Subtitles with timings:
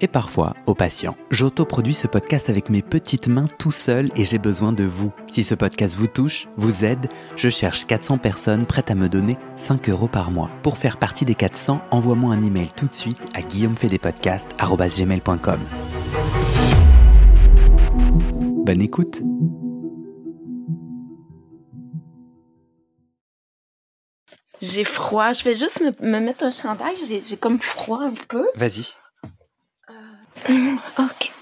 [0.00, 1.16] et parfois au patient.
[1.30, 5.12] J'autoproduis ce podcast avec mes petites mains tout seul et j'ai besoin de vous.
[5.28, 9.38] Si ce podcast vous touche, vous aide, je cherche 400 personnes prêtes à me donner
[9.56, 10.50] 5 euros par mois.
[10.62, 15.60] Pour faire partie des 400, envoie-moi un email tout de suite à guillaumefedepodcast.com.
[18.64, 19.22] Bonne écoute
[24.60, 25.32] J'ai froid.
[25.32, 26.94] Je vais juste me, me mettre un chandail.
[26.96, 28.46] J'ai comme froid un peu.
[28.54, 28.94] Vas-y.
[30.98, 31.32] OK.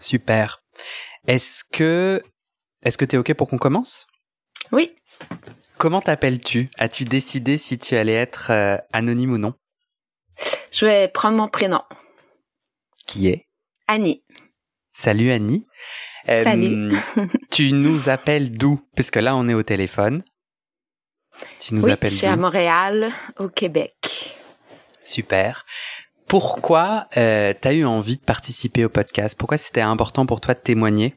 [0.00, 0.62] Super.
[1.26, 2.22] Est-ce que
[2.84, 4.06] est-ce que t'es ok pour qu'on commence?
[4.72, 4.94] Oui.
[5.78, 6.68] Comment t'appelles-tu?
[6.78, 9.54] As-tu décidé si tu allais être euh, anonyme ou non?
[10.72, 11.82] Je vais prendre mon prénom.
[13.06, 13.46] Qui est?
[13.86, 14.24] Annie.
[14.92, 15.66] Salut Annie.
[16.28, 16.96] Euh, Salut.
[17.50, 18.80] tu nous appelles d'où?
[18.96, 20.24] Parce que là, on est au téléphone.
[21.60, 24.36] Tu nous oui, appelles je suis à Montréal, au Québec.
[25.02, 25.64] Super.
[26.28, 29.36] Pourquoi euh, t'as eu envie de participer au podcast?
[29.38, 31.14] Pourquoi c'était important pour toi de témoigner?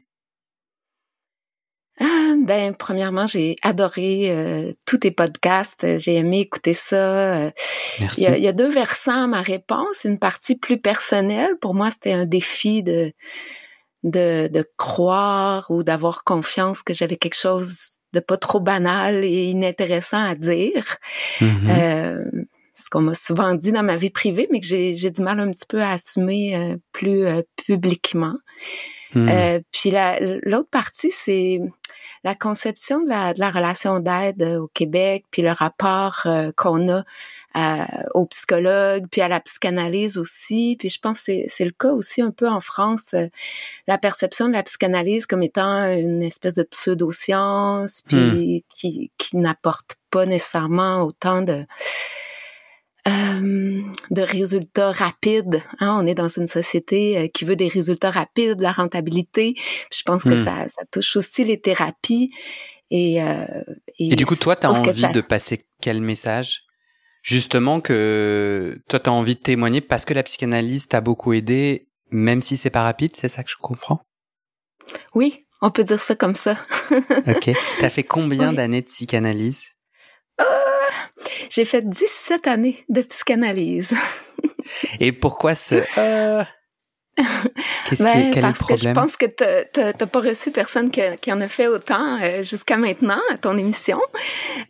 [1.98, 5.98] Ah, ben, premièrement, j'ai adoré euh, tous tes podcasts.
[5.98, 7.46] J'ai aimé écouter ça.
[7.48, 7.52] Il
[8.00, 8.22] Merci.
[8.22, 10.04] y, a, il y a deux versants à ma réponse.
[10.04, 11.56] Une partie plus personnelle.
[11.60, 13.12] Pour moi, c'était un défi de,
[14.04, 19.46] de, de croire ou d'avoir confiance que j'avais quelque chose de pas trop banal et
[19.46, 20.96] inintéressant à dire.
[21.40, 21.68] Mhm.
[21.68, 22.24] Euh,
[22.82, 25.50] ce qu'on m'a souvent dit dans ma vie privée, mais que j'ai du mal un
[25.52, 28.34] petit peu à assumer euh, plus euh, publiquement.
[29.14, 29.28] Mhm.
[29.28, 31.58] Euh, puis la- l'autre partie, c'est
[32.22, 36.26] la conception de la, de la relation d'aide euh, au Québec, puis le rapport
[36.56, 37.04] qu'on a
[38.14, 40.76] aux psychologues, puis à la psychanalyse aussi.
[40.78, 43.16] Puis je pense que c'est- c'est le cas aussi un peu en France,
[43.88, 49.96] la perception de la psychanalyse comme étant une espèce de pseudo-science, puis qui, qui n'apporte
[50.10, 51.64] pas nécessairement autant de
[53.08, 53.80] euh,
[54.10, 55.62] de résultats rapides.
[55.78, 55.96] Hein?
[56.02, 59.52] On est dans une société euh, qui veut des résultats rapides, la rentabilité.
[59.54, 60.44] Puis je pense que Hmm.
[60.44, 62.30] ça, ça touche aussi les thérapies.
[62.90, 63.44] Et, euh,
[63.98, 66.64] Et du coup, toi, trouve que envie ça- de passer quel message?
[67.22, 72.40] Justement que toi, t'as envie de témoigner parce que la psychanalyse t'a beaucoup aidé, même
[72.42, 74.00] si c'est pas rapide, c'est ça que je comprends?
[75.14, 76.56] Oui, on peut dire ça comme ça.
[77.28, 77.50] Ok.
[77.78, 78.56] T'as fait combien Oui.
[78.56, 79.72] d'années de psychanalyse?
[80.40, 80.44] Euh,
[81.50, 83.94] J'ai fait 17 années de psychanalyse.
[85.00, 85.76] Et pourquoi ce...
[85.98, 86.44] Euh...
[87.90, 90.20] Qu'est-ce Ben, est, quel est le parce que je pense que t'as- t'as t'as pas
[90.20, 94.00] reçu personne qui, qui en a fait autant euh, jusqu'à maintenant à ton émission.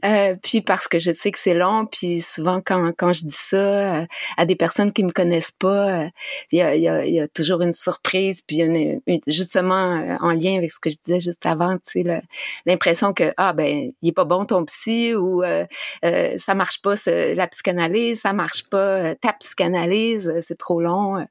[0.05, 3.37] Euh, puis parce que je sais que c'est long, puis souvent quand, quand je dis
[3.39, 6.09] ça euh, à des personnes qui me connaissent pas, euh,
[6.53, 10.17] il y, a, y, a, y a toujours une surprise, puis une, une- justement euh,
[10.21, 12.23] en lien avec ce que je disais juste avant, tu sais,
[12.67, 15.65] l'impression que ah ben il est pas bon ton psy ou euh,
[16.05, 21.27] euh, ça marche pas ce- la psychanalyse, ça marche pas ta psychanalyse, c'est trop long.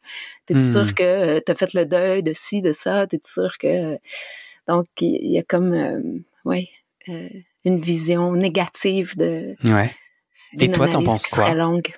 [0.45, 0.61] T'es Hmm.
[0.61, 3.07] sûr que tu as fait le deuil de ci, de ça?
[3.07, 3.97] T'es sûr que...
[4.67, 5.99] Donc, il y a comme, euh,
[6.45, 6.69] ouais,
[7.09, 7.27] euh,
[7.65, 9.55] une vision négative de...
[9.63, 9.91] Ouais.
[10.59, 11.53] Et toi, t'en penses quoi?
[11.53, 11.93] longue.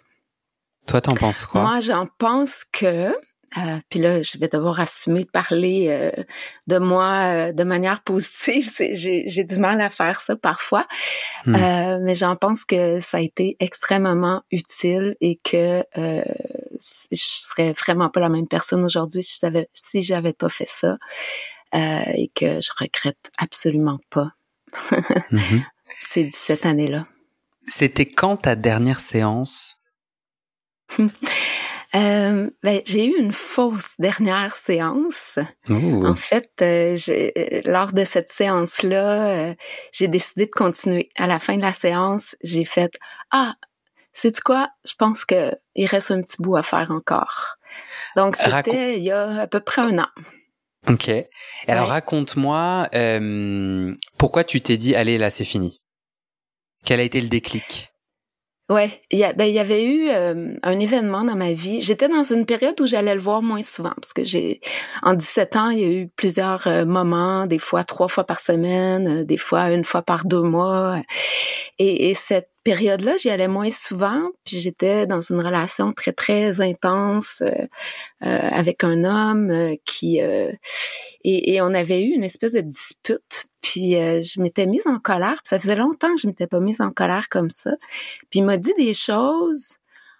[0.87, 1.61] Toi, t'en penses quoi?
[1.61, 3.13] Moi, j'en pense que...
[3.57, 6.23] euh, puis là, je vais devoir assumer de parler euh,
[6.67, 8.71] de moi euh, de manière positive.
[8.93, 10.87] J'ai du mal à faire ça parfois.
[11.45, 11.55] Hmm.
[11.55, 16.23] Euh, mais j'en pense que ça a été extrêmement utile et que euh,
[17.11, 20.97] je serais vraiment pas la même personne aujourd'hui si j'avais si j'avais pas fait ça
[21.75, 24.31] euh, et que je regrette absolument pas
[25.31, 25.63] Mhm.
[25.99, 27.05] ces 17 années-là.
[27.67, 29.79] C'était quand ta dernière séance?
[31.93, 35.39] Euh, ben, j'ai eu une fausse dernière séance.
[35.69, 39.55] En fait, euh, euh, lors de cette séance-là, euh,
[39.91, 41.09] j'ai décidé de continuer.
[41.17, 42.93] À la fin de la séance, j'ai fait
[43.31, 43.55] ah,
[44.13, 44.69] c'est quoi?
[44.85, 47.57] Je pense que il reste un petit bout à faire encore.
[48.15, 50.07] Donc Racon- c'était il y a à peu près un an.
[50.89, 51.09] Ok.
[51.67, 51.91] Alors Ouais.
[51.91, 55.79] raconte-moi euh, pourquoi tu t'es dit allez là c'est fini?
[56.85, 57.89] Quel a été le déclic?
[58.69, 61.81] Ouais, il y, ben, il y avait eu euh, un événement dans ma vie.
[61.81, 64.61] J'étais dans une période où j'allais le voir moins souvent parce que j'ai
[65.03, 68.39] en 17 ans, il y a eu plusieurs euh, moments, des fois trois fois par
[68.39, 71.01] semaine, euh, des fois une fois par deux mois.
[71.79, 76.61] Et, et cette période-là, j'y allais moins souvent, puis j'étais dans une relation très très
[76.61, 77.67] intense euh,
[78.19, 84.21] avec un homme qui et, et, on avait eu une espèce de dispute puis euh,
[84.21, 85.35] je m'étais mise en colère.
[85.35, 87.71] Puis ça faisait longtemps que je m'étais pas mise en colère comme ça.
[88.29, 89.77] Puis il m'a dit des choses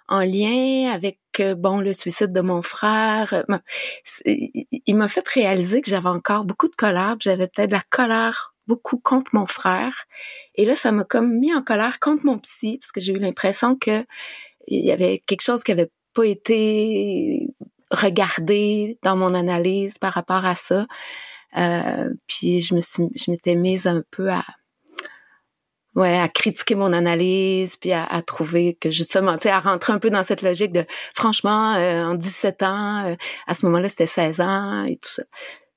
[0.08, 3.46] en lien avec euh, bon le suicide de mon frère.
[4.26, 7.16] Il m'a fait réaliser que j'avais encore beaucoup de colère.
[7.20, 10.06] J'avais peut-être de la colère beaucoup contre mon frère.
[10.56, 13.19] Et là, ça m'a comme mis en colère contre mon psy parce que j'ai eu
[13.19, 14.06] l'impression que
[14.68, 17.48] il y avait quelque chose qui avait pas été
[17.90, 20.86] regardé dans mon analyse par rapport à ça.
[21.58, 24.44] Euh, puis je me suis, je m'étais mise un peu à,
[25.96, 30.00] ouais, à critiquer mon analyse, puis à, trouver que justement, tu sais, à rentrer un
[30.00, 33.16] peu dans cette logique de, franchement, euh, en 17 ans, euh,
[33.48, 35.24] à ce moment-là, c'était 16 ans et tout ça.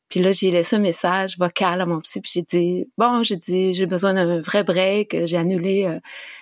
[0.09, 3.37] Puis là, j'ai laissé un message vocal à mon psy, puis j'ai dit, bon, j'ai
[3.37, 5.99] dit, j'ai besoin d'un vrai break, j'ai annulé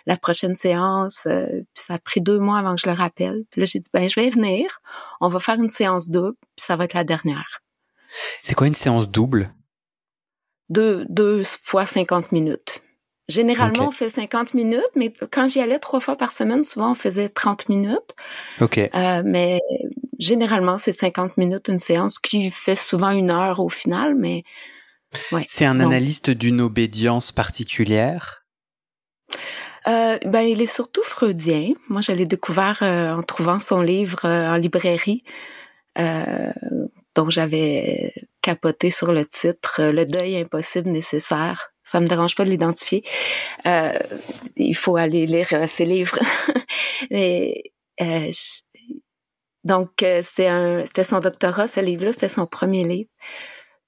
[0.06, 3.44] la prochaine séance, puis ça a pris deux mois avant que je le rappelle.
[3.50, 4.80] Puis là, j'ai dit, ben, je vais venir,
[5.20, 7.62] on va faire une séance double, puis ça va être la dernière.
[8.42, 9.52] C'est quoi une séance double?
[10.68, 12.82] Deux, deux fois 50 minutes.
[13.28, 16.94] Généralement, on fait 50 minutes, mais quand j'y allais trois fois par semaine, souvent on
[16.94, 18.14] faisait 30 minutes.
[18.60, 18.78] OK.
[18.78, 19.60] Euh, mais
[20.22, 24.44] généralement, c'est 50 minutes une séance qui fait souvent une heure au final, mais
[25.32, 25.44] ouais.
[25.48, 28.44] C'est un analyste d'une obédience particulière?
[29.88, 31.72] Euh, ben, il est surtout freudien.
[31.88, 35.24] Moi, je l'ai découvert euh, en trouvant son livre en librairie.
[35.98, 36.52] Euh,
[37.14, 41.72] donc, j'avais capoté sur le titre euh, Le deuil impossible nécessaire.
[41.84, 43.02] Ça me dérange pas de l'identifier.
[43.66, 43.98] Euh,
[44.56, 46.18] il faut aller lire euh, ses livres.
[47.10, 47.64] Mais
[48.00, 48.30] euh,
[49.64, 53.10] donc c'était son doctorat, ce livre-là, c'était son premier livre.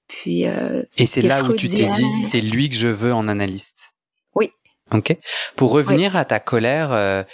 [0.07, 3.91] Puis et c'est là où tu t'es dit, c'est lui que je veux en analyste.
[4.35, 4.51] Oui.
[4.91, 5.17] Ok.
[5.55, 7.25] Pour revenir à ta colère.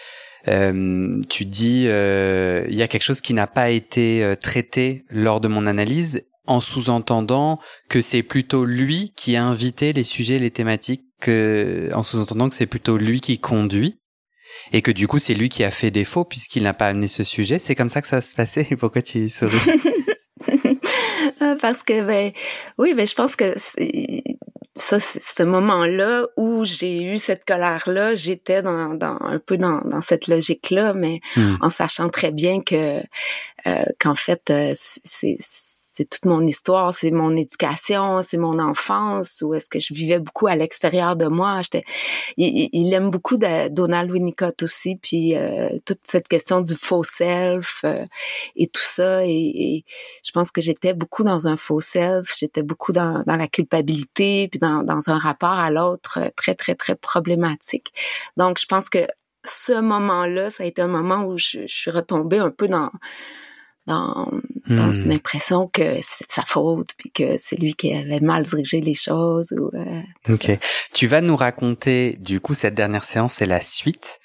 [0.47, 5.05] Euh, tu dis euh, il y a quelque chose qui n'a pas été euh, traité
[5.09, 7.57] lors de mon analyse en sous-entendant
[7.89, 12.55] que c'est plutôt lui qui a invité les sujets, les thématiques, que, en sous-entendant que
[12.55, 13.99] c'est plutôt lui qui conduit
[14.71, 17.23] et que du coup c'est lui qui a fait défaut puisqu'il n'a pas amené ce
[17.23, 17.59] sujet.
[17.59, 19.57] C'est comme ça que ça va se passer et pourquoi tu souris?
[21.61, 22.31] Parce que ben
[22.77, 23.55] oui, ben je pense que
[24.75, 30.01] ça, ce moment-là où j'ai eu cette colère-là, j'étais dans, dans, un peu dans, dans
[30.01, 31.55] cette logique-là, mais hmm.
[31.61, 32.99] en sachant très bien que
[33.67, 35.37] euh, qu'en fait, euh, c'est
[36.01, 40.17] c'est toute mon histoire, c'est mon éducation, c'est mon enfance, où est-ce que je vivais
[40.17, 41.61] beaucoup à l'extérieur de moi.
[42.37, 47.93] Il, aime beaucoup Donald Winnicott aussi, puis euh, toute cette question du faux self euh,
[48.55, 49.23] et tout ça.
[49.27, 49.85] Et,
[50.25, 54.59] je pense que j'étais beaucoup dans un faux self, j'étais beaucoup dans, la culpabilité, puis
[54.59, 57.93] dans, un rapport à l'autre euh, très très très problématique.
[58.37, 59.05] Donc je pense que
[59.45, 62.89] ce moment-là, ça a été un moment où je suis retombée un peu dans
[63.87, 64.29] dans,
[64.67, 68.43] dans une impression que c'est de sa faute, puis que c'est lui qui avait mal
[68.43, 69.53] dirigé les choses.
[69.59, 70.01] Ou, euh,
[70.33, 70.57] ok.
[70.93, 74.19] Tu vas nous raconter, du coup, cette dernière séance, c'est la suite.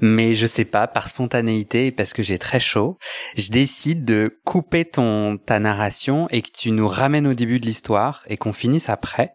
[0.00, 2.98] Mais je sais pas, par spontanéité et parce que j'ai très chaud,
[3.36, 7.66] je décide de couper ton ta narration et que tu nous ramènes au début de
[7.66, 9.32] l'histoire et qu'on finisse après.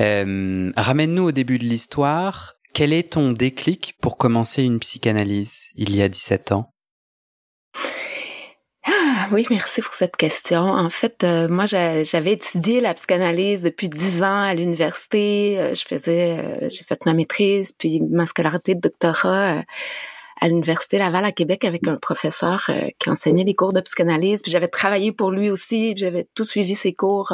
[0.00, 2.54] Euh, Ramène-nous au début de l'histoire.
[2.72, 6.71] Quel est ton déclic pour commencer une psychanalyse il y a 17 ans?
[9.32, 10.60] Oui, merci pour cette question.
[10.62, 15.58] En fait, euh, moi, j'avais étudié la psychanalyse depuis dix ans à l'université.
[15.58, 19.64] Euh, je faisais, euh, j'ai fait ma maîtrise, puis ma scolarité de doctorat
[20.40, 24.42] à l'université Laval à Québec avec un professeur qui enseignait des cours de psychanalyse.
[24.42, 27.32] Puis j'avais travaillé pour lui aussi, j'avais tout suivi ses cours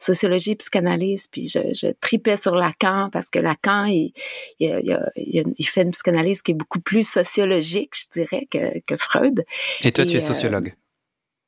[0.00, 1.28] sociologie, psychanalyse.
[1.30, 4.12] Puis je, je, tripais sur Lacan parce que Lacan, il,
[4.58, 8.96] il, il, il, fait une psychanalyse qui est beaucoup plus sociologique, je dirais, que, que
[8.96, 9.44] Freud.
[9.84, 10.74] Et toi, tu es sociologue?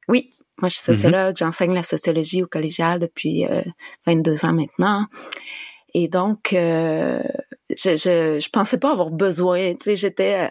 [0.09, 0.31] Oui,
[0.61, 0.95] moi, je suis mm-hmm.
[0.95, 3.47] sociologue, j'enseigne la sociologie au collégial depuis
[4.07, 5.07] 22 euh, ans maintenant.
[5.95, 7.23] Et donc, euh,
[7.71, 9.75] je, je, je pensais pas avoir besoin.
[9.75, 10.47] Tu sais, j'étais.
[10.47, 10.49] Euh,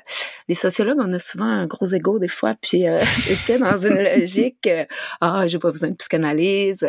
[0.47, 4.01] les sociologues, on a souvent un gros ego des fois, puis euh, j'étais dans une
[4.01, 4.67] logique.
[5.21, 6.85] ah, j'ai pas besoin de psychanalyse.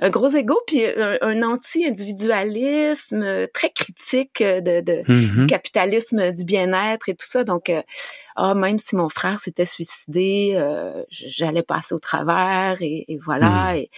[0.00, 5.46] Un gros ego, puis un, anti-individualisme très critique de, de du mm-hmm.
[5.46, 7.44] capitalisme du bien-être et tout ça.
[7.44, 7.70] Donc,
[8.40, 13.72] ah, même si mon frère s'était suicidé, euh, j'allais passer au travers et, et voilà.
[13.72, 13.76] Mm.
[13.76, 13.90] Et,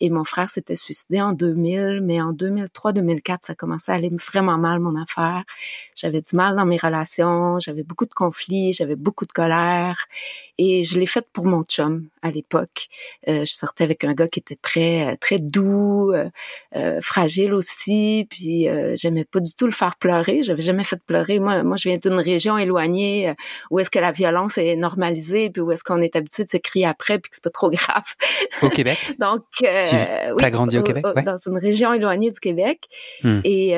[0.00, 4.58] et, mon frère s'était suicidé en 2000, mais en 2003-2004, ça commençait à aller vraiment
[4.58, 5.25] mal mon affaire
[5.94, 10.06] J'avais du mal dans mes relations, j'avais beaucoup de conflits, j'avais beaucoup de colère
[10.58, 12.88] et je l'ai faite pour mon chum à l'époque.
[13.28, 16.28] Euh, je sortais avec un gars qui était très très doux, euh,
[16.74, 20.42] euh fragile aussi, puis euh, j'aimais pas du tout le faire pleurer.
[20.42, 21.38] J'avais jamais fait pleurer.
[21.38, 23.34] Moi, moi, je viens d'une région éloignée
[23.70, 26.56] où est-ce que la violence est normalisée, puis où est-ce qu'on est habitué de se
[26.56, 28.04] crier après, puis que c'est pas trop grave.
[28.62, 28.98] Au Québec?
[29.18, 31.22] Donc, tu as grandi au Québec, ouais.
[31.22, 32.84] dans une région éloignée du Québec.
[33.22, 33.40] Hmm.
[33.44, 33.74] Et,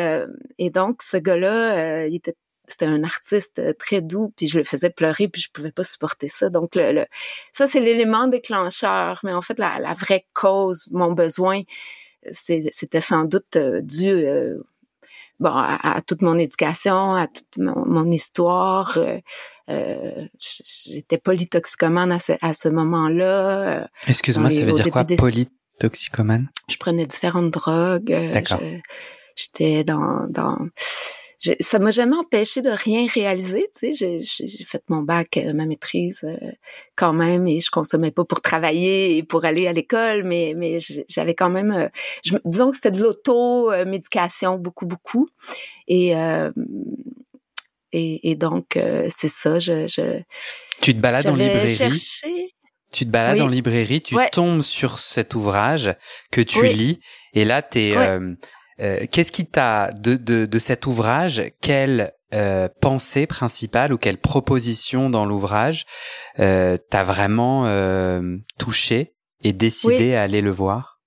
[0.59, 2.35] et donc, ce gars-là, il était
[2.69, 5.83] c'était un artiste euh, très doux, puis je le faisais pleurer, puis je pouvais pas
[5.83, 6.51] supporter ça.
[6.51, 7.07] Donc, le,
[7.53, 9.21] ça, c'est l'élément déclencheur.
[9.25, 11.63] Mais en fait, la, la vraie cause, mon besoin,
[12.31, 14.59] c'était sans doute euh, dû euh,
[15.41, 18.99] bon, à, toute mon éducation, à toute mon, histoire.
[19.71, 23.89] Euh, J'étais polytoxicomane à ce, à ce moment-là.
[24.07, 26.49] Excuse-moi, ça veut dire quoi, polytoxicomane?
[26.69, 28.17] Je prenais différentes drogues.
[28.33, 28.61] D'accord.
[29.37, 30.27] J'étais dans...
[30.29, 30.59] dans
[31.39, 33.69] ça m'a jamais empêché de rien réaliser.
[33.79, 36.53] Tu sais, j'ai fait mon bac, euh, ma maîtrise euh,
[36.97, 40.79] quand même, et je consommais pas pour travailler et pour aller à l'école, mais mais
[41.09, 41.89] j'avais quand même, euh,
[42.25, 45.29] je, disons que c'était de l'auto médication beaucoup beaucoup,
[45.87, 46.13] et
[47.93, 48.79] et, et, donc
[49.09, 49.59] c'est ça.
[49.59, 50.21] Je, je,
[50.81, 52.23] tu te balades en librairie.
[52.91, 55.95] Tu te balades en librairie, tu tombes sur cet ouvrage
[56.33, 57.01] que tu lis,
[57.33, 57.95] et là t'es
[58.81, 64.19] euh, qu'est-ce qui t'a de, de, de, cet ouvrage Quelle euh, pensée principale ou quelle
[64.19, 65.87] proposition dans l'ouvrage
[66.39, 71.01] euh, t'a vraiment euh, touché et décidé à aller le voir?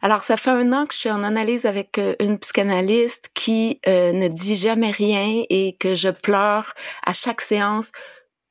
[0.00, 4.28] Alors, ça fait un an que je suis en analyse avec une psychanalyste qui ne
[4.28, 7.90] dit jamais rien et que je pleure à chaque séance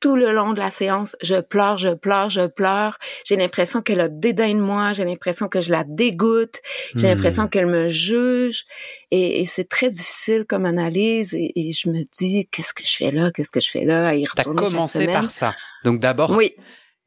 [0.00, 2.98] tout le long de la séance, je pleure, je pleure, je pleure.
[3.24, 6.60] J'ai l'impression qu'elle a dédain de moi, j'ai l'impression que je la dégoûte,
[6.94, 7.16] j'ai hmm.
[7.16, 8.64] l'impression qu'elle me juge.
[9.10, 11.34] Et, c'est très difficile comme analyse.
[11.34, 14.14] Et, je me dis, qu'est-ce que je fais là, qu'est-ce que je fais là, à
[14.14, 15.54] y retourner T'as commencé par ça.
[15.84, 16.30] Donc d'abord.
[16.30, 16.54] Oui.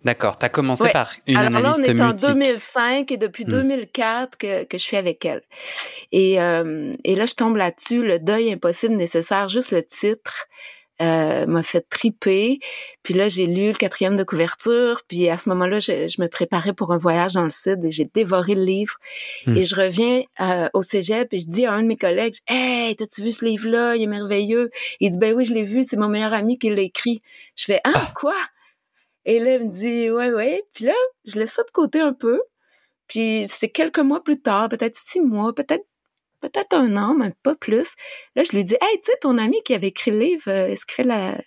[0.04, 3.46] D'accord, tu as commencé par une Alors analyse là, on est en 2005 et depuis
[3.46, 4.38] 2004 hmm.
[4.38, 5.42] que, que je suis avec elle.
[6.12, 10.48] Et, euh, et là, je tombe là-dessus, le deuil impossible nécessaire, juste le titre
[11.02, 12.60] euh, m'a fait triper.
[13.04, 15.02] Puis là, j'ai lu le quatrième de couverture.
[15.08, 17.92] Puis à ce moment-là, je, je, me préparais pour un voyage dans le sud et
[17.92, 18.96] j'ai dévoré le livre.
[19.46, 19.56] Hmm.
[19.56, 22.96] Et je reviens euh, au cégep et je dis à un de mes collègues, «Hey,
[22.96, 23.96] t'as-tu vu ce livre-là?
[23.96, 25.84] Il est merveilleux.» Il dit, «Ben oui, je l'ai vu.
[25.84, 27.22] C'est mon meilleur ami qui l'a écrit.»
[27.56, 28.12] Je fais, «Hein, ah.
[28.16, 28.36] quoi?»
[29.26, 30.94] Et là, il me dit, «Ouais, ouais.» Puis là,
[31.26, 32.42] je laisse ça de côté un peu.
[33.08, 35.86] Puis c'est quelques mois plus tard, peut-être six mois, peut-être
[36.42, 37.94] peut-être un an, mais pas plus.
[38.36, 40.68] Là, je lui dis, hey, tu sais, ton ami qui avait écrit le livre, euh,
[40.68, 41.38] est-ce qu'il fait de la,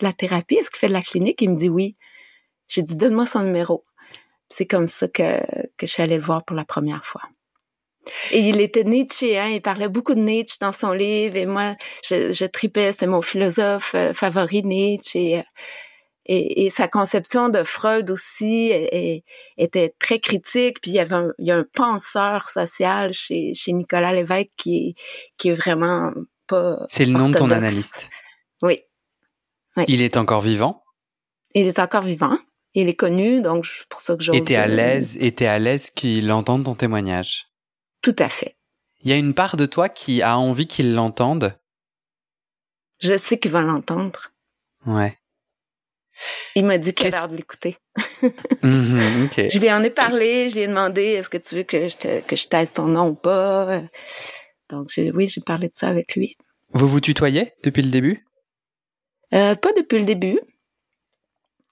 [0.00, 0.56] la thérapie?
[0.56, 1.40] Est-ce qu'il fait de la clinique?
[1.42, 1.96] Il me dit oui.
[2.68, 3.84] J'ai dit, donne-moi son numéro.
[4.48, 5.40] C'est comme ça que,
[5.76, 7.22] que je suis allée le voir pour la première fois.
[8.30, 12.46] Et il était Nietzschéen, il parlait beaucoup de Nietzsche dans son livre, et moi, je,
[12.46, 15.44] tripais, c'était mon philosophe euh, favori, Nietzsche, et,
[16.28, 18.70] et, et, sa conception de Freud aussi
[19.56, 20.80] était très critique.
[20.80, 24.50] Puis il y avait un, il y a un penseur social chez, chez Nicolas Lévesque
[24.56, 24.94] qui,
[25.38, 26.12] qui est vraiment
[26.46, 26.84] pas.
[26.90, 28.10] C'est le nom de ton analyste.
[28.62, 28.80] Oui.
[29.86, 30.82] Il est encore vivant?
[31.54, 32.38] Il est encore vivant.
[32.74, 34.36] Il est connu, donc c'est pour ça que j'ose.
[34.36, 37.46] Et à l'aise, et à l'aise qu'il entende ton témoignage?
[38.02, 38.56] Tout à fait.
[39.00, 41.58] Il y a une part de toi qui a envie qu'il l'entende?
[42.98, 44.32] Je sais qu'il va l'entendre.
[44.84, 45.18] Ouais.
[46.54, 47.76] Il m'a dit qu'il avait hâte de l'écouter.
[48.62, 51.86] Mhm, je lui en ai parlé, je lui ai demandé est-ce que tu veux que
[51.86, 53.82] je, te, que je ton nom ou pas?
[54.68, 56.36] Donc oui, j'ai parlé de ça avec lui.
[56.72, 58.26] Vous vous tutoyez depuis le début?
[59.32, 60.40] Euh, Pas depuis le début.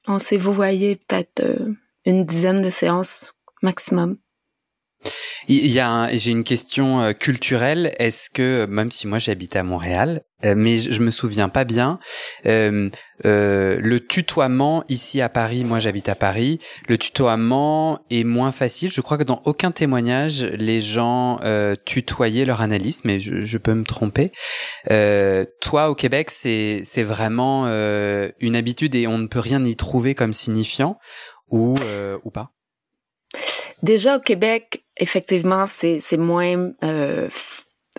[0.06, 1.74] On s'est vous voyez peut-être euh,
[2.04, 4.18] une dizaine de séances maximum.
[5.48, 7.94] Il y a, j'ai une question euh, culturelle.
[7.98, 10.24] Est-ce que, même si moi j'habite à Montréal,
[10.54, 11.98] mais je me souviens pas bien,
[12.46, 12.90] euh,
[13.24, 18.90] euh, le tutoiement ici à Paris, moi j'habite à Paris, le tutoiement est moins facile.
[18.90, 23.58] Je crois que dans aucun témoignage les gens euh, tutoyaient leur analyste, mais je, je
[23.58, 24.32] peux me tromper.
[25.60, 30.14] toi au Québec, c'est c'est vraiment une habitude et on ne peut rien y trouver
[30.14, 30.98] comme signifiant
[31.48, 31.76] ou
[32.24, 32.50] ou pas?
[33.82, 37.28] Déjà au Québec, effectivement, c'est moins euh,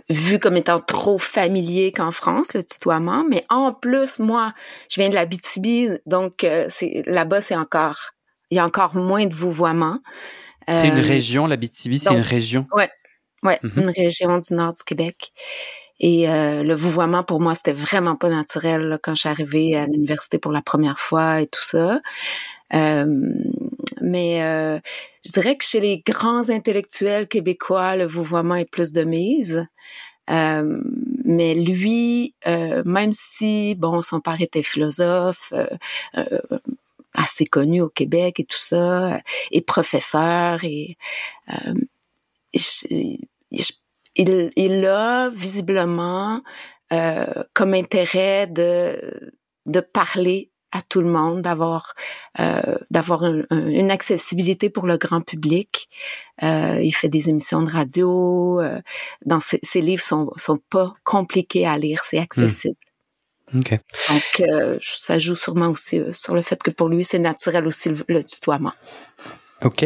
[0.09, 3.25] vu comme étant trop familier qu'en France, le tutoiement.
[3.29, 4.53] Mais en plus, moi,
[4.89, 6.67] je viens de la BTB, donc euh,
[7.05, 8.11] là-bas, c'est encore,
[8.49, 9.99] il y a encore moins de vouvoiement.
[10.67, 12.67] c'est une euh, région, la BTB, c'est une région?
[12.73, 12.89] Ouais,
[13.43, 13.83] ouais, mhm.
[13.83, 15.31] une région du nord du Québec.
[15.99, 19.87] Et euh, le vouvoiement, pour moi, c'était vraiment pas naturel quand je suis arrivée à
[19.87, 22.01] l'université pour la première fois et tout ça.
[22.73, 23.05] Euh,
[24.01, 24.79] mais euh,
[25.25, 29.65] je dirais que chez les grands intellectuels québécois, le vouvoiement est plus de mise.
[30.29, 35.53] mais lui, même si bon, son père était philosophe,
[37.13, 39.21] assez connu au Québec et tout ça,
[39.51, 40.97] et professeur et
[42.53, 43.17] il,
[44.15, 46.41] il, a visiblement
[47.53, 49.31] comme intérêt de
[49.67, 51.93] de parler à tout le monde, d'avoir
[52.39, 55.89] euh, d'avoir une accessibilité pour le grand public.
[56.43, 58.61] Euh, il fait des émissions de radio.
[58.61, 58.79] Euh,
[59.25, 62.75] dans ses, ses, livres sont sont pas compliqués à lire, c'est accessible.
[63.51, 63.59] Hmm.
[63.59, 63.79] Okay.
[64.09, 67.89] Donc euh, ça joue sûrement aussi sur le fait que pour lui c'est naturel aussi
[67.89, 68.73] le, le tutoiement.
[69.63, 69.85] Ok.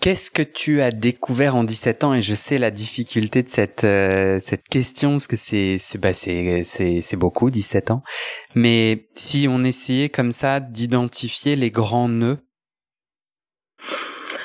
[0.00, 2.14] Qu'est-ce que tu as découvert en 17 ans?
[2.14, 6.12] Et je sais la difficulté de cette euh, cette question parce que c'est c'est bah
[6.12, 8.04] c'est c'est beaucoup 17 ans.
[8.54, 12.38] Mais si on essayait comme ça d'identifier les grands nœuds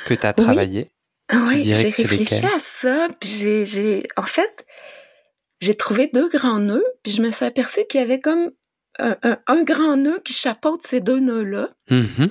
[0.07, 0.89] que tu as travaillé,
[1.31, 4.65] oui, j'ai réfléchi à ça, puis j'ai j'ai en fait
[5.62, 8.51] j'ai trouvé deux grands nœuds, puis je me suis aperçue qu'il y avait comme
[8.98, 9.17] un,
[9.48, 11.69] un, grand nœud qui chapeaute ces deux nœuds-là.
[11.89, 12.25] Mm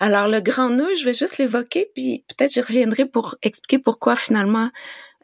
[0.00, 4.14] alors, le grand nœud, je vais juste l'évoquer, puis peut-être je reviendrai pour expliquer pourquoi
[4.14, 4.70] finalement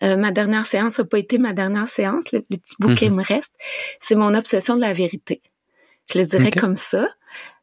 [0.02, 2.32] euh, ma dernière séance n'a pas été ma dernière séance.
[2.32, 3.16] Le, petit bouquet mhm.
[3.16, 3.52] me reste.
[4.00, 5.42] C'est mon obsession de la vérité.
[6.12, 7.08] Je le dirais comme ça.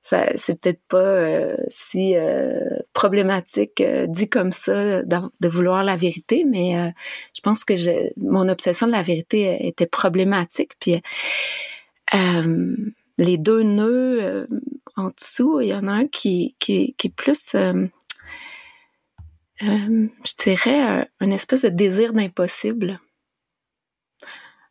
[0.02, 6.46] ça c'est peut-être pas euh, si euh, problématique dit comme ça de, vouloir la vérité,
[6.46, 6.94] mais
[7.36, 10.72] je pense que je, mon obsession de la vérité était problématique.
[10.80, 11.02] Puis
[13.18, 14.48] les deux nœuds
[14.96, 17.88] en dessous, il y en a un qui, qui, qui est plus, euh,
[19.64, 23.00] euh, je dirais, un, espèce de désir d'impossible.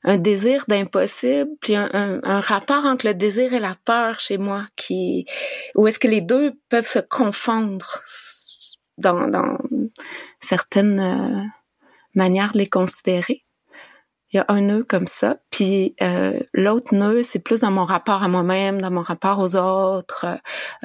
[0.02, 5.26] Un désir d'impossible, puis un, rapport entre le désir et la peur chez moi, qui,
[5.74, 8.00] où est-ce que les deux peuvent se confondre
[8.96, 9.58] dans, dans
[10.40, 11.44] certaines euh,
[12.14, 13.44] manières de les considérer
[14.32, 15.38] il y a un nœud comme ça.
[15.50, 19.56] Puis euh, l'autre nœud, c'est plus dans mon rapport à moi-même, dans mon rapport aux
[19.56, 20.26] autres,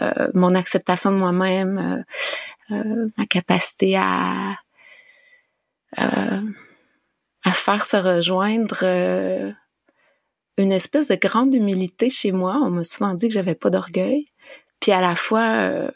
[0.01, 2.05] euh, mon acceptation de moi-même,
[2.71, 4.55] euh, euh ma capacité à,
[5.99, 6.41] euh,
[7.43, 9.51] à faire se rejoindre euh,
[10.57, 12.59] une espèce de grande humilité chez moi.
[12.63, 14.27] On m'a souvent dit que j'avais pas d'orgueil.
[14.79, 15.89] Puis à la fois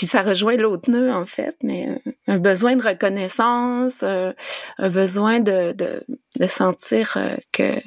[0.00, 4.32] puis ça rejoint l'autre nœud, en fait, mais euh, un besoin de reconnaissance, euh,
[4.78, 6.02] un besoin de, de,
[6.38, 7.78] de sentir euh, que,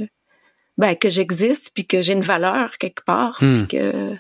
[0.77, 3.67] ben, que j'existe, puis que j'ai une valeur quelque part, puis hmm.
[3.67, 4.15] que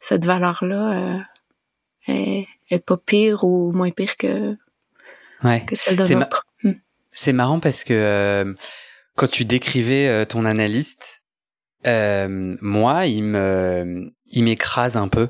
[0.00, 1.26] cette valeur-là
[2.08, 4.56] est, est, pas pire ou moins pire que,
[5.44, 5.62] ouais.
[5.66, 6.46] que celle de l'autre.
[6.62, 6.72] Hmm.
[7.10, 8.56] C'est marrant parce que
[9.14, 11.22] quand tu décrivais ton analyste,
[11.84, 15.28] moi, il me, il m'écrase un peu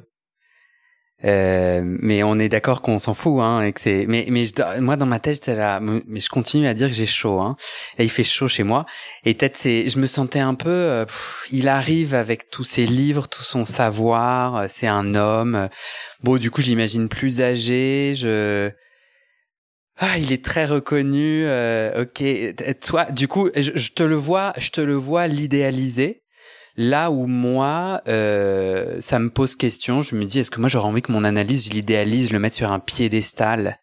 [1.24, 4.04] euh, mais on est d'accord qu'on s'en fout, hein, et que c'est.
[4.06, 4.44] Mais mais
[4.80, 7.56] moi dans ma tête là, mais je continue à dire que j'ai chaud, hein.
[7.98, 8.84] Et il fait chaud chez moi.
[9.24, 10.68] Et peut-être c'est, je me sentais un peu.
[10.68, 11.06] Euh,
[11.50, 14.56] il arrive avec tous ses livres, tout son savoir.
[14.56, 15.68] Euh, c'est un homme.
[16.22, 18.12] Bon, du coup je l'imagine plus âgé.
[18.14, 18.70] Je.
[19.98, 21.46] Ah, il est très reconnu.
[21.98, 22.22] ok,
[22.82, 26.22] toi, du coup, je, je te le vois, je te le vois l'idéaliser?
[26.76, 30.88] Là où moi, euh, ça me pose question, je me dis, est-ce que moi j'aurais
[30.88, 33.78] envie que mon analyse, je l'idéalise, je le mette sur un piédestal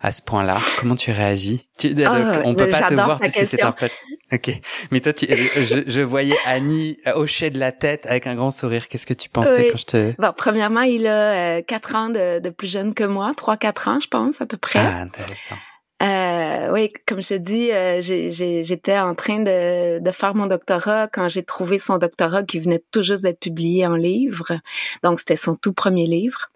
[0.00, 0.56] à ce point-là?
[0.80, 1.68] Comment tu réagis?
[1.76, 3.88] Tu, ah, On peut pas te voir puisque c'est un peu...
[4.32, 4.50] Ok,
[4.90, 8.88] mais toi, tu, je, je, voyais Annie hocher de la tête avec un grand sourire.
[8.88, 10.20] Qu'est-ce que tu pensais quand je te...
[10.20, 13.88] Bon, premièrement, il a euh, quatre ans de, de, plus jeune que moi, trois, quatre
[13.88, 14.80] ans, je pense, à peu près.
[14.80, 15.56] Ah, intéressant.
[16.02, 21.28] Euh, oui, comme je dis, euh, j'étais en train de, de, faire mon doctorat quand
[21.28, 24.60] j'ai trouvé son doctorat qui venait tout juste d'être publié en livre.
[25.02, 26.50] Donc, c'était son tout premier livre.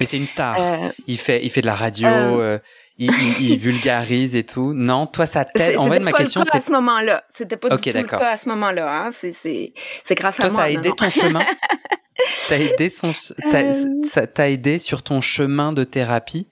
[0.00, 0.56] Mais c'est une star.
[0.58, 2.08] Euh, il fait, il fait de la radio.
[2.98, 4.72] Il, il, vulgarise et tout.
[4.72, 5.76] Non, toi, ça t'aide?
[5.76, 6.56] En fait, ma question, c'est.
[6.56, 7.24] à ce moment-là.
[7.28, 9.06] C'était pas du tout le cas à ce moment-là.
[9.06, 9.10] Hein.
[9.12, 10.50] C'est grâce à moi.
[10.50, 11.44] Toi, ça a aidé ton chemin?
[12.48, 13.12] T'as aidé son,
[14.38, 16.48] aidé sur ton chemin de thérapie?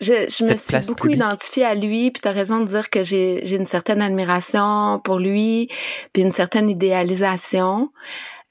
[0.00, 3.02] Je, je me suis beaucoup identifiée à lui, puis tu as raison de dire que
[3.02, 5.68] j'ai une certaine admiration pour lui,
[6.12, 7.90] puis une certaine idéalisation.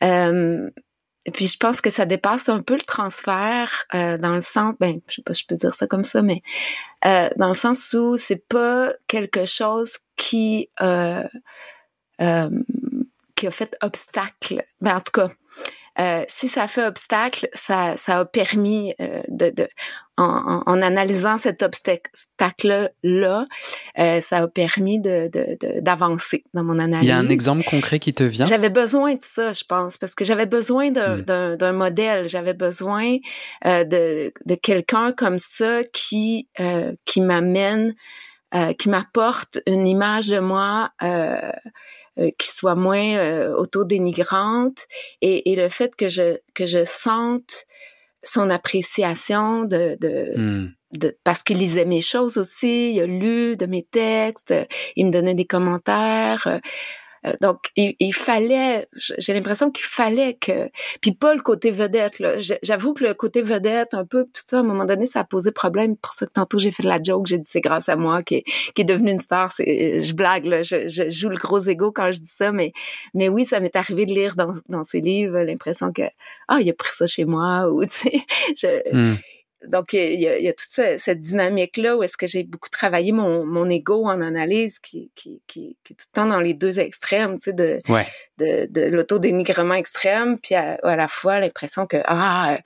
[0.03, 0.69] Euh,
[1.33, 4.99] puis je pense que ça dépasse un peu le transfert euh, dans le sens, ben
[5.07, 6.41] je sais pas, si je peux dire ça comme ça, mais
[7.05, 11.23] euh, dans le sens où c'est pas quelque chose qui euh,
[12.21, 12.49] euh
[13.35, 14.63] qui a fait obstacle.
[14.79, 15.29] Ben en tout cas,
[15.99, 19.67] euh, si ça fait obstacle, ça, ça a permis euh, de, de
[20.17, 23.45] en, en, analysant cet obstacle-là,
[23.99, 25.29] euh, ça a permis de,
[25.81, 27.05] d'avancer dans mon analyse.
[27.05, 28.45] Il y a un exemple concret qui te vient?
[28.45, 31.19] J'avais besoin de ça, je pense, parce que j'avais besoin d'un,
[31.55, 32.27] d'un, modèle.
[32.29, 33.17] J'avais besoin
[33.65, 36.47] de, de quelqu'un comme ça qui,
[37.05, 37.95] qui m'amène
[38.77, 40.91] qui m'apporte une image de moi
[42.37, 44.85] qui soit moins autodénigrante
[45.21, 47.65] et, et le fait que je que je sente
[48.25, 50.73] son appréciation de, de, hmm.
[50.97, 54.53] de parce qu'il lisait mes choses aussi, il a lu de mes textes,
[54.95, 56.59] il me donnait des commentaires.
[57.25, 60.69] Euh, donc, il, fallait, j'ai l'impression qu'il fallait que,
[61.01, 62.21] puis pas le côté vedette.
[62.61, 65.23] J'avoue que le côté vedette, un peu tout ça, à un moment donné, ça a
[65.23, 65.95] posé problème.
[65.97, 68.23] Pour ça que tantôt j'ai fait de la joke, j'ai dit c'est grâce à moi
[68.23, 69.51] qui est, qui devenu une star.
[69.57, 72.73] Je blague, là, je, joue le gros ego quand je dis ça, mais
[73.13, 76.03] oui, ça m'est arrivé de lire dans, dans ses livres l'impression que
[76.47, 78.09] ah il a pris ça chez moi ou tu
[78.55, 79.13] sais, hmm
[79.67, 82.69] donc, il y, a, il y a toute cette, dynamique-là où est-ce que j'ai beaucoup
[82.69, 86.39] travaillé mon, mon ego en analyse qui, qui, qui, qui, est tout le temps dans
[86.39, 87.81] les deux extrêmes, tu sais, de,
[88.37, 92.57] de, de l'autodénigrement extrême, puis à, la fois l'impression que, ah,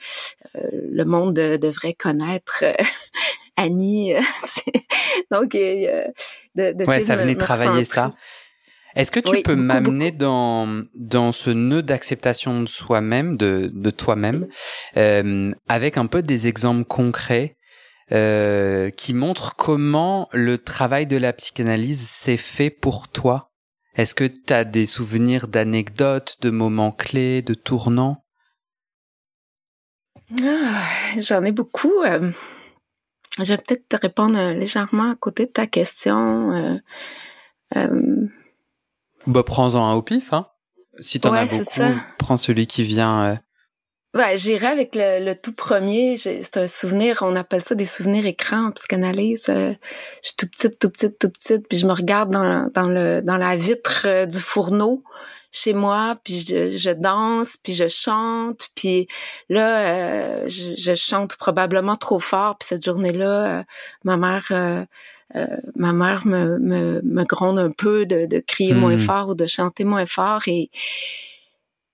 [0.55, 2.73] euh, le monde devrait connaître euh,
[3.57, 4.13] Annie.
[5.31, 6.11] Donc, de,
[6.55, 8.13] de ouais, ça venait travailler ça.
[8.99, 14.49] Est-ce que tu peux m'amener dans dans ce nœud d'acceptation de soi-même, de de toi-même,
[14.97, 17.55] euh, avec un peu des exemples concrets
[18.11, 23.51] euh, qui montrent comment le travail de la psychanalyse s'est fait pour toi?
[23.95, 28.25] Est-ce que tu as des souvenirs d'anecdotes, de moments clés, de tournants?
[30.43, 30.83] Ah,
[31.17, 32.03] J'en ai beaucoup.
[32.03, 32.31] Euh,
[33.37, 36.81] je vais peut-être te répondre légèrement à côté de ta question.
[39.29, 40.47] Bah, prends-en un au pif, hein.
[41.01, 43.25] Si t'en as beaucoup, prends celui qui vient.
[43.25, 43.35] Euh...
[44.15, 46.17] Ouais, j'irai avec le, tout premier.
[46.17, 49.45] C'est un souvenir, on appelle ça des souvenirs écrans en psychanalyse.
[49.49, 49.73] Euh,
[50.23, 53.21] je suis tout petite, tout petite, tout petite, puis je me regarde dans, dans, le,
[53.21, 55.03] dans la vitre euh, du fourneau
[55.51, 59.07] chez moi, puis je, je, danse, puis je chante, puis
[59.47, 63.63] là, euh, je, je, chante probablement trop fort, puis cette journée-là,
[64.03, 64.51] ma mère
[65.75, 68.99] ma mère me, me, me, gronde un peu de, de crier moins hmm.
[68.99, 70.69] fort ou de chanter moins fort et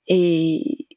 [0.07, 0.87] et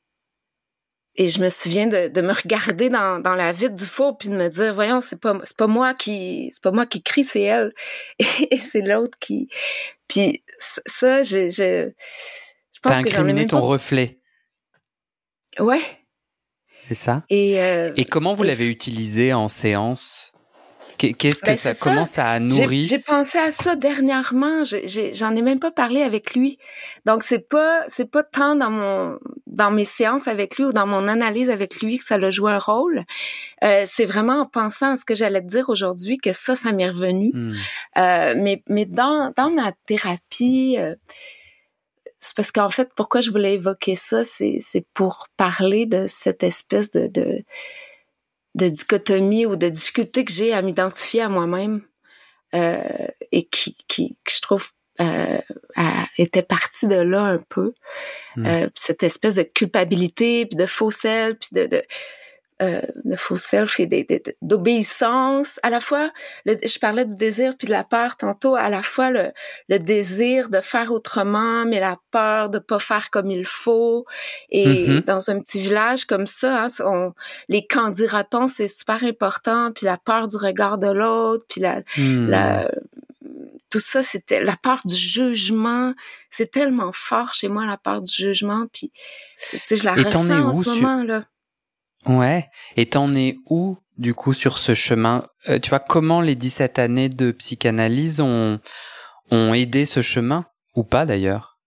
[1.20, 4.28] et je me souviens de, de me regarder dans, dans la vitre du four puis
[4.28, 7.24] de me dire voyons c'est pas c'est pas moi qui c'est pas moi qui crie
[7.24, 7.74] c'est elle.
[8.50, 9.48] Et, c'est l'autre qui
[10.06, 11.90] puis ça je je,
[12.72, 14.20] je pense incriminé ton reflet.
[15.58, 15.82] Ouais.
[16.86, 17.24] C'est ça.
[17.28, 20.32] Et euh, et comment vous l'avez utilisé en séance?
[20.98, 24.64] Qu'est-ce que ben, ça, comment ça a nourri J'ai pensé à ça dernièrement.
[24.64, 26.58] J'en ai, même pas parlé avec lui.
[27.06, 30.86] Donc c'est pas c'est pas tant dans mon dans mes séances avec lui ou dans
[30.86, 33.04] mon analyse avec lui que ça a joué un rôle.
[33.62, 36.72] Euh, c'est vraiment en pensant à ce que j'allais te dire aujourd'hui que ça ça
[36.72, 37.30] m'est revenu.
[37.32, 37.54] Hmm.
[37.98, 40.76] Euh, mais mais dans dans ma thérapie.
[40.78, 40.94] Euh,
[42.20, 44.60] c'est parce qu'en fait, pourquoi je voulais évoquer ça, c'est
[44.92, 47.44] pour parler de cette espèce de, de
[48.58, 51.82] de dichotomie ou de difficulté que j'ai à m'identifier à moi-même
[52.54, 55.38] euh, et qui, qui, je trouve euh,
[56.18, 57.72] était partie de là un peu.
[58.36, 58.46] Hmm.
[58.46, 61.82] Euh, cette espèce de culpabilité, puis de faux sel, puis de, de
[62.60, 63.88] euh, de faux self et
[64.42, 65.60] d'obéissance.
[65.62, 66.10] À la fois,
[66.44, 69.30] je parlais du désir puis de la peur tantôt, à la fois le,
[69.68, 74.06] le, désir de faire autrement, mais la peur de pas faire comme il faut.
[74.50, 75.04] Et mm-hmm.
[75.04, 77.12] dans un petit village comme ça, hein, on,
[77.48, 82.28] les candidatons, c'est super important, puis la peur du regard de l'autre, puis la, mm.
[82.28, 82.68] la
[83.70, 85.94] tout ça, c'était la peur du jugement.
[86.30, 88.66] C'est tellement fort chez moi, la peur du jugement.
[88.72, 88.90] Puis,
[89.52, 91.24] tu sais, je la ressens en ce moment, là.
[92.08, 92.48] Ouais.
[92.76, 95.24] Et t'en es où, du coup, sur ce chemin?
[95.48, 98.58] Euh, Tu vois, comment les 17 années de psychanalyse ont,
[99.30, 100.46] ont aidé ce chemin?
[100.74, 101.58] Ou pas, d'ailleurs?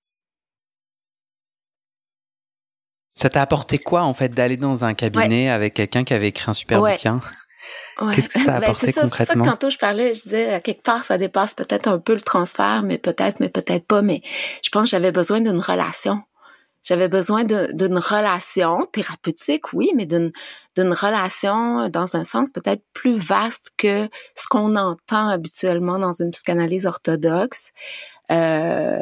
[3.13, 6.49] Ça t'a apporté quoi, en fait, d'aller dans un cabinet avec quelqu'un qui avait écrit
[6.49, 7.19] un super bouquin?
[8.15, 9.11] Qu'est-ce que ça a ben, apporté concrètement?
[9.15, 11.99] C'est ça que tantôt je parlais, je disais, à quelque part, ça dépasse peut-être un
[11.99, 14.21] peu le transfert, mais peut-être, mais peut-être pas, mais
[14.63, 16.21] je pense que j'avais besoin d'une relation.
[16.83, 20.31] J'avais besoin d'une relation thérapeutique, oui, mais d'une
[20.77, 26.85] relation dans un sens peut-être plus vaste que ce qu'on entend habituellement dans une psychanalyse
[26.85, 27.71] orthodoxe.
[28.31, 29.01] Euh,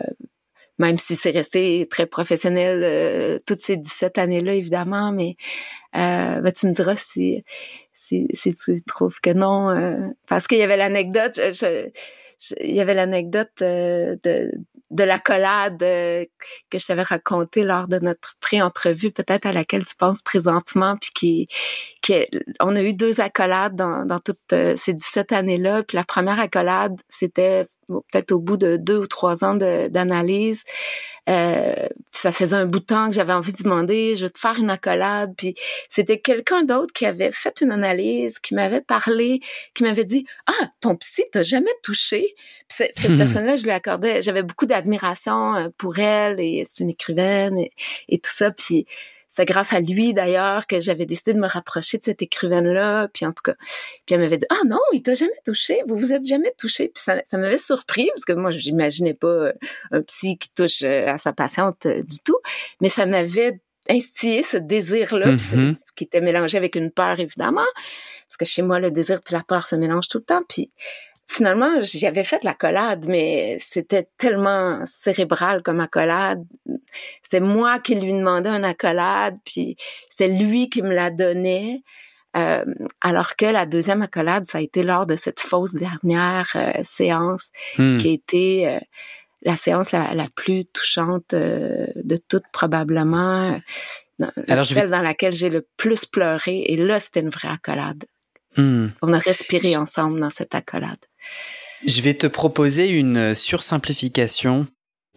[0.79, 5.35] même si c'est resté très professionnel euh, toutes ces 17 années-là, évidemment, mais
[5.95, 7.43] euh, ben, tu me diras si,
[7.93, 9.69] si, si tu trouves que non.
[9.69, 11.39] Euh, parce qu'il y avait l'anecdote,
[12.61, 14.15] il y avait l'anecdote euh,
[14.91, 16.25] de, de l'accolade euh,
[16.69, 21.11] que je t'avais raconté lors de notre pré-entrevue, peut-être à laquelle tu penses présentement, puis
[21.13, 21.47] qui,
[22.01, 22.27] qui
[22.59, 25.83] on a eu deux accolades dans, dans toutes euh, ces 17 années-là.
[25.83, 27.67] Puis la première accolade, c'était
[28.11, 30.63] peut-être au bout de deux ou trois ans d'analyse.
[31.27, 34.39] Euh, ça faisait un bout de temps que j'avais envie de demander, je veux te
[34.39, 35.33] faire une accolade.
[35.37, 35.55] Puis
[35.87, 39.41] c'était quelqu'un d'autre qui avait fait une analyse, qui m'avait parlé,
[39.73, 42.35] qui m'avait dit ah ton psy t'a jamais touché.
[42.67, 46.89] Puis cette personne-là, je lui accordais, j'avais beaucoup d'admiration euh, pour elle et c'est une
[46.89, 47.71] écrivaine et,
[48.07, 48.51] et tout ça.
[48.51, 48.87] Puis
[49.39, 53.07] c'est grâce à lui d'ailleurs que j'avais décidé de me rapprocher de cette écrivaine-là.
[53.13, 53.55] Puis en tout cas,
[54.05, 56.91] puis elle m'avait dit ah non, il t'a jamais touché, vous vous êtes jamais touché.
[56.93, 59.53] Puis ça, ça m'avait surpris parce que moi j'imaginais pas euh,
[59.91, 62.37] un psy qui touche euh, à sa patiente euh, du tout,
[62.81, 65.75] mais ça m'avait instillé ce désir-là mm-hmm.
[65.95, 67.65] qui était mélangé avec une peur évidemment
[68.27, 70.43] parce que chez moi le désir et la peur se mélangent tout le temps.
[70.49, 70.69] Puis
[71.29, 76.43] finalement, j'y avais fait l'accolade, mais c'était tellement cérébral comme accolade.
[77.21, 79.77] C'était moi qui lui demandais un accolade, puis
[80.09, 81.83] c'était lui qui me la donnait.
[82.37, 82.63] Euh,
[83.01, 87.49] alors que la deuxième accolade, ça a été lors de cette fausse dernière euh, séance,
[87.77, 87.97] hmm.
[87.97, 88.79] qui a été euh,
[89.43, 93.59] la séance la, plus touchante de toutes probablement.
[94.47, 96.63] Alors, celle dans laquelle j'ai le plus pleuré.
[96.67, 98.03] Et là, c'était une vraie accolade.
[98.57, 98.87] Hmm.
[99.01, 100.99] On a respiré ensemble dans cette accolade.
[101.85, 104.67] Je vais te proposer une sursimplification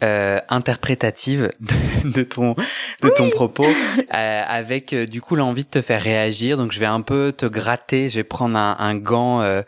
[0.03, 1.51] euh, interprétative
[2.05, 2.55] de, ton
[3.03, 3.67] de ton propos
[4.15, 6.57] euh, avec euh, du coup l'envie de te faire réagir.
[6.57, 8.09] Donc je vais un peu te gratter.
[8.09, 9.63] Je vais prendre un, un gant euh,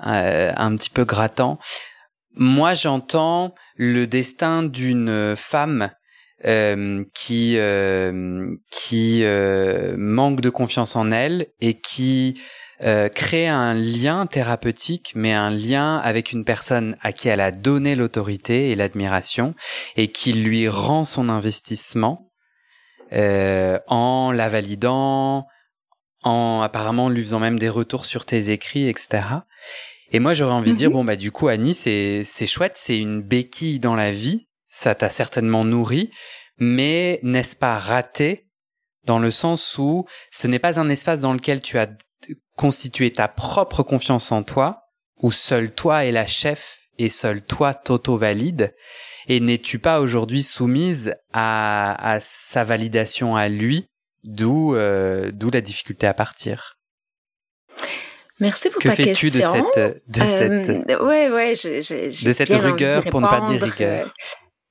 [0.00, 1.58] un petit peu grattant.
[2.36, 5.90] Moi j'entends le destin d'une femme
[7.14, 7.58] qui
[8.70, 9.24] qui
[9.96, 12.40] manque de confiance en elle et qui
[12.82, 17.50] euh, créer un lien thérapeutique, mais un lien avec une personne à qui elle a
[17.50, 19.54] donné l'autorité et l'admiration,
[19.96, 22.30] et qui lui rend son investissement
[23.12, 25.46] euh, en la validant,
[26.22, 29.22] en apparemment lui faisant même des retours sur tes écrits, etc.
[30.12, 30.94] Et moi, j'aurais envie de dire, mhm.
[30.96, 34.94] bon, bah, du coup, Annie, c'est, c'est chouette, c'est une béquille dans la vie, ça
[34.94, 36.10] t'a certainement nourri,
[36.58, 38.46] mais n'est-ce pas raté
[39.04, 41.88] dans le sens où ce n'est pas un espace dans lequel tu as
[42.56, 44.88] constituer ta propre confiance en toi,
[45.22, 48.74] où seul toi est la chef et seul toi t'auto-valide,
[49.28, 53.86] et n'es-tu pas aujourd'hui soumise à, à, sa validation à lui,
[54.24, 56.78] d'où euh, d'où la difficulté à partir?
[58.40, 59.30] Merci pour que ta question.
[59.30, 63.40] Que fais-tu de cette de cette euh, ouais ouais de cette rigueur pour ne pas
[63.40, 64.14] dire rigueur?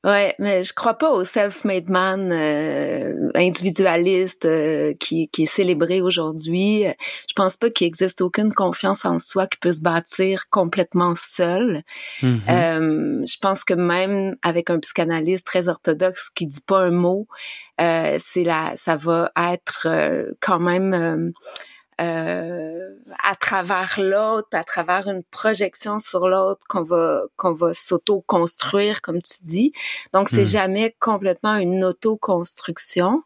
[0.05, 5.99] Ouais, mais je crois pas au self-made man euh, individualiste euh, qui, qui est célébré
[5.99, 6.83] aujourd'hui.
[7.27, 11.81] Je pense pas qu'il existe aucune confiance en soi qui peut se bâtir complètement seul.
[12.21, 12.39] Mm-hmm.
[12.49, 17.27] euh, je pense que même avec un psychanalyste très orthodoxe qui dit pas un mot,
[17.81, 21.33] euh, c'est là, ça va être euh, quand même
[22.01, 22.89] euh,
[23.23, 29.21] à travers l'autre, à travers une projection sur l'autre qu'on va qu'on va s'auto-construire, comme
[29.21, 29.71] tu dis.
[30.11, 30.45] Donc c'est hmm.
[30.45, 33.23] jamais complètement une auto-construction.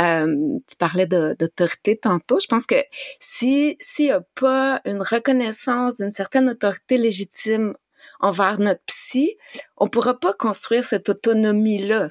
[0.00, 2.40] Euh, tu parlais d'autorité tantôt.
[2.40, 2.82] Je pense que
[3.20, 7.74] si s'il n'y a pas une reconnaissance d'une certaine autorité légitime
[8.18, 9.36] envers notre psy,
[9.76, 12.10] on pourra pas construire cette autonomie-là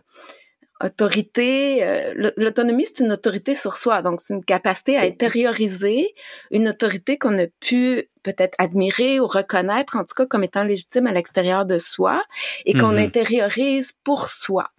[0.84, 4.02] autorité, euh, l'autonomie, c'est une autorité sur soi.
[4.02, 6.16] Donc, c'est une capacité à intérioriser
[6.52, 11.08] une autorité qu'on a pu peut-être admirer ou reconnaître, en tout cas comme étant légitime
[11.08, 12.24] à l'extérieur de soi
[12.66, 13.06] et qu'on mm-hmm.
[13.06, 14.70] intériorise pour soi.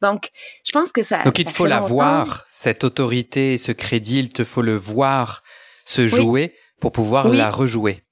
[0.00, 0.30] Donc,
[0.64, 1.22] je pense que ça.
[1.24, 5.42] Donc, il te faut la voir, cette autorité, ce crédit, il te faut le voir
[5.84, 8.04] se jouer pour pouvoir la rejouer.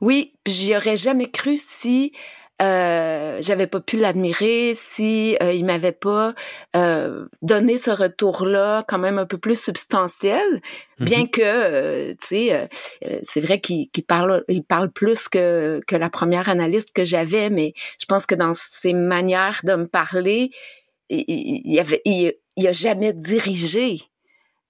[0.00, 2.12] Oui, j'y aurais jamais cru si
[2.62, 6.34] euh, j'avais pas pu l'admirer si euh, il m'avait pas
[6.74, 10.62] euh, donné ce retour-là quand même un peu plus substantiel,
[10.98, 11.30] bien mm-hmm.
[11.30, 12.68] que euh, tu sais
[13.22, 17.74] c'est vrai qu'il parle il parle plus que que la première analyste que j'avais, mais
[18.00, 20.50] je pense que dans ses manières de me parler,
[21.10, 23.98] il, il avait il, il a jamais dirigé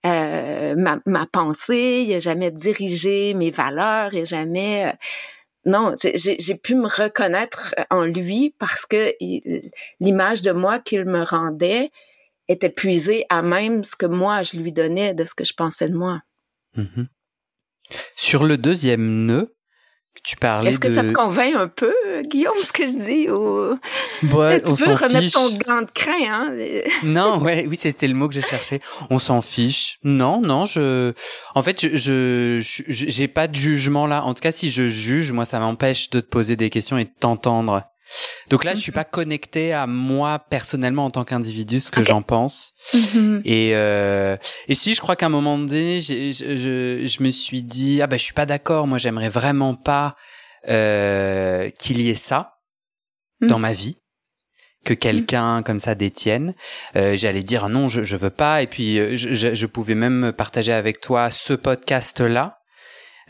[0.04, 4.92] ma, ma pensée, il a jamais dirigé mes valeurs, il a jamais
[5.66, 9.12] non, j'ai pu me reconnaître en lui parce que
[9.98, 11.90] l'image de moi qu'il me rendait
[12.46, 15.88] était puisée à même ce que moi je lui donnais de ce que je pensais
[15.88, 16.22] de moi.
[16.76, 17.06] Mm-hmm.
[18.14, 19.55] Sur le deuxième nœud,
[20.22, 21.92] tu parlais Est-ce que ça te convainc un peu,
[22.24, 23.30] Guillaume, ce que je dis?
[23.30, 23.76] Ou...
[24.20, 26.52] Tu peux remettre ton gant de crin, hein?
[27.02, 28.80] non, ouais, oui, c'était le mot que j'ai cherché.
[29.10, 29.98] On s'en fiche.
[30.02, 31.12] Non, non, je,
[31.54, 34.24] en fait, je, je, j'ai pas de jugement là.
[34.24, 37.04] En tout cas, si je juge, moi, ça m'empêche de te poser des questions et
[37.04, 37.82] de t'entendre.
[38.50, 38.96] Donc là, je suis mhm.
[38.96, 42.72] pas connecté à moi personnellement en tant qu'individu, ce que j'en pense.
[42.94, 43.42] Mhm.
[43.44, 44.36] Et euh,
[44.68, 48.06] et si je crois qu'à un moment donné, je, je, je, me suis dit ah
[48.06, 48.86] ben je suis pas d'accord.
[48.86, 50.16] Moi, j'aimerais vraiment pas
[50.68, 52.56] euh, qu'il y ait ça.
[53.40, 53.46] mmh.
[53.48, 53.98] dans ma vie
[54.84, 56.54] que quelqu'un comme ça détienne.
[56.94, 58.62] Euh, J'allais dire non, je, je veux pas.
[58.62, 62.58] Et puis euh, je, je, pouvais même partager avec toi ce podcast-là.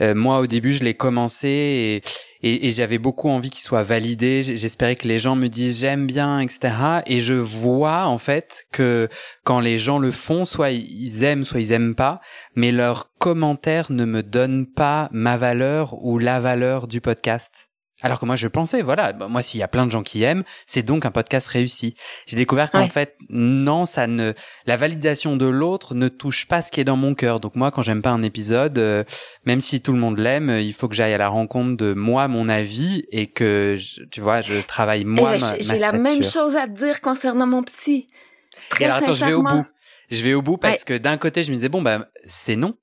[0.02, 2.02] Euh, moi, au début, je l'ai commencé
[2.46, 4.42] et, j'avais beaucoup envie qu'il soit validé.
[4.42, 6.74] J'espérais que les gens me disent j'aime bien, etc.
[7.06, 9.08] Et je vois en fait que
[9.44, 12.20] quand les gens le font, soit ils aiment, soit ils aiment pas,
[12.54, 17.70] mais leurs commentaires ne me donnent pas ma valeur ou la valeur du podcast.
[18.02, 20.22] Alors que moi je pensais, voilà, bah, moi s'il y a plein de gens qui
[20.22, 21.96] aiment, c'est donc un podcast réussi.
[22.26, 24.34] J'ai découvert qu'en fait, non, ça ne,
[24.66, 27.40] la validation de l'autre ne touche pas ce qui est dans mon cœur.
[27.40, 29.02] Donc moi, quand j'aime pas un épisode, euh,
[29.46, 32.28] même si tout le monde l'aime, il faut que j'aille à la rencontre de moi,
[32.28, 33.76] mon avis, et que,
[34.10, 35.32] tu vois, je travaille moi.
[35.36, 38.08] Eh ben, j'ai la même chose à dire concernant mon psy.
[38.70, 39.64] Très et alors attends, je vais au bout
[40.10, 42.76] je vais au bout parce que d'un côté je me disais bon bah c'est non.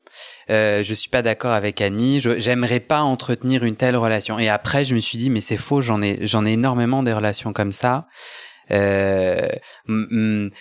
[0.50, 2.20] Euh, je suis pas d'accord avec Annie.
[2.20, 4.40] J'aimerais pas entretenir une telle relation.
[4.40, 7.14] Et après je me suis dit mais c'est faux j'en ai j'en ai énormément des
[7.14, 8.08] relations comme ça.
[8.72, 9.48] Euh,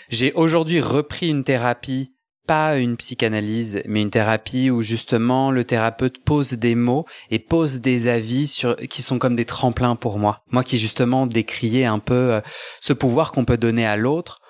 [0.09, 2.12] j'ai aujourd'hui repris une thérapie
[2.46, 7.81] pas une psychanalyse, mais une thérapie où justement le thérapeute pose des mots et pose
[7.81, 10.42] des avis sur qui sont comme des tremplins pour moi.
[10.50, 12.40] Moi qui justement décriais un peu euh,
[12.81, 14.40] ce pouvoir qu'on peut donner à l'autre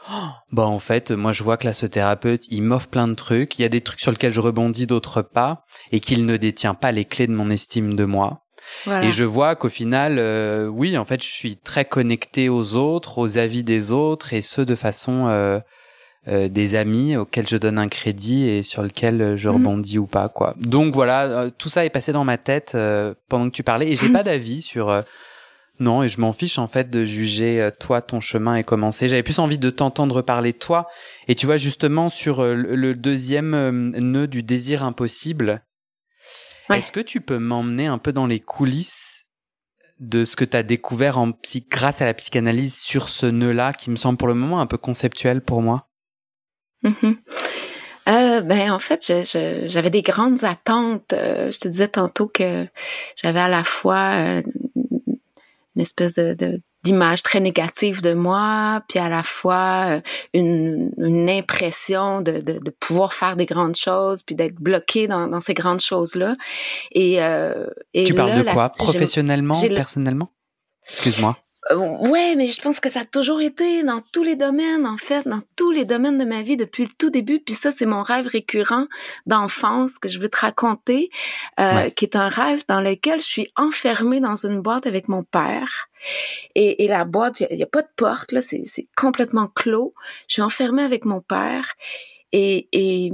[0.50, 3.58] bah en fait, moi je vois que là ce thérapeute, il m'offre plein de trucs,
[3.58, 6.74] il y a des trucs sur lesquels je rebondis, d'autres pas, et qu'il ne détient
[6.74, 8.42] pas les clés de mon estime de moi.
[9.02, 13.18] Et je vois qu'au final, euh, oui, en fait, je suis très connecté aux autres,
[13.18, 15.58] aux avis des autres, et ce de façon euh,
[16.28, 19.56] euh, des amis auxquels je donne un crédit et sur lequel je mhm.
[19.56, 20.54] rebondis ou pas, quoi.
[20.58, 22.76] Donc voilà, tout ça est passé dans ma tête
[23.28, 25.04] pendant que tu parlais, et j'ai pas d'avis sur
[25.82, 29.08] non, et je m'en fiche en fait de juger euh, toi ton chemin et commencer.
[29.08, 30.88] J'avais plus envie de t'entendre parler toi.
[31.28, 35.62] Et tu vois justement sur euh, le deuxième euh, nœud du désir impossible.
[36.70, 39.26] Est-ce que tu peux m'emmener un peu dans les coulisses
[39.98, 43.74] de ce que tu as découvert en psy grâce à la psychanalyse sur ce nœud-là
[43.74, 45.90] qui me semble pour le moment un peu conceptuel pour moi?
[46.84, 48.40] Mm-hmm.
[48.42, 49.12] ben en fait,
[49.66, 51.12] j'avais des grandes attentes.
[51.12, 52.66] je te disais tantôt que
[53.22, 54.42] j'avais à la fois
[55.74, 60.00] une espèce de, d'image très négative de moi, puis à la fois euh,
[60.34, 65.28] une, une impression de, de, de, pouvoir faire des grandes choses, puis d'être bloqué dans,
[65.28, 66.36] dans ces grandes choses-là.
[66.90, 68.68] Et, euh, et tu parles de quoi?
[68.76, 70.32] Professionnellement, personnellement?
[70.88, 71.38] Excuse-moi.
[71.70, 74.96] Euh, ouais, mais je pense que ça a toujours été dans tous les domaines, en
[74.96, 77.38] fait, dans tous les domaines de ma vie depuis le tout début.
[77.38, 78.86] Puis ça, c'est mon rêve récurrent
[79.26, 81.10] d'enfance que je veux te raconter,
[81.60, 85.22] euh, qui est un rêve dans lequel je suis enfermée dans une boîte avec mon
[85.22, 85.88] père.
[86.56, 89.94] Et, et la boîte, il n'y a, pas de porte, là, c'est complètement clos.
[90.26, 91.74] Je suis enfermée avec mon père.
[92.32, 93.12] Et, et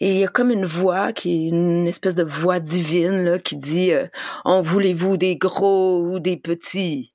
[0.00, 3.38] et il y a comme une voix qui est une espèce de voix divine là,
[3.38, 4.06] qui dit euh,
[4.44, 7.14] En voulez-vous des gros ou des petits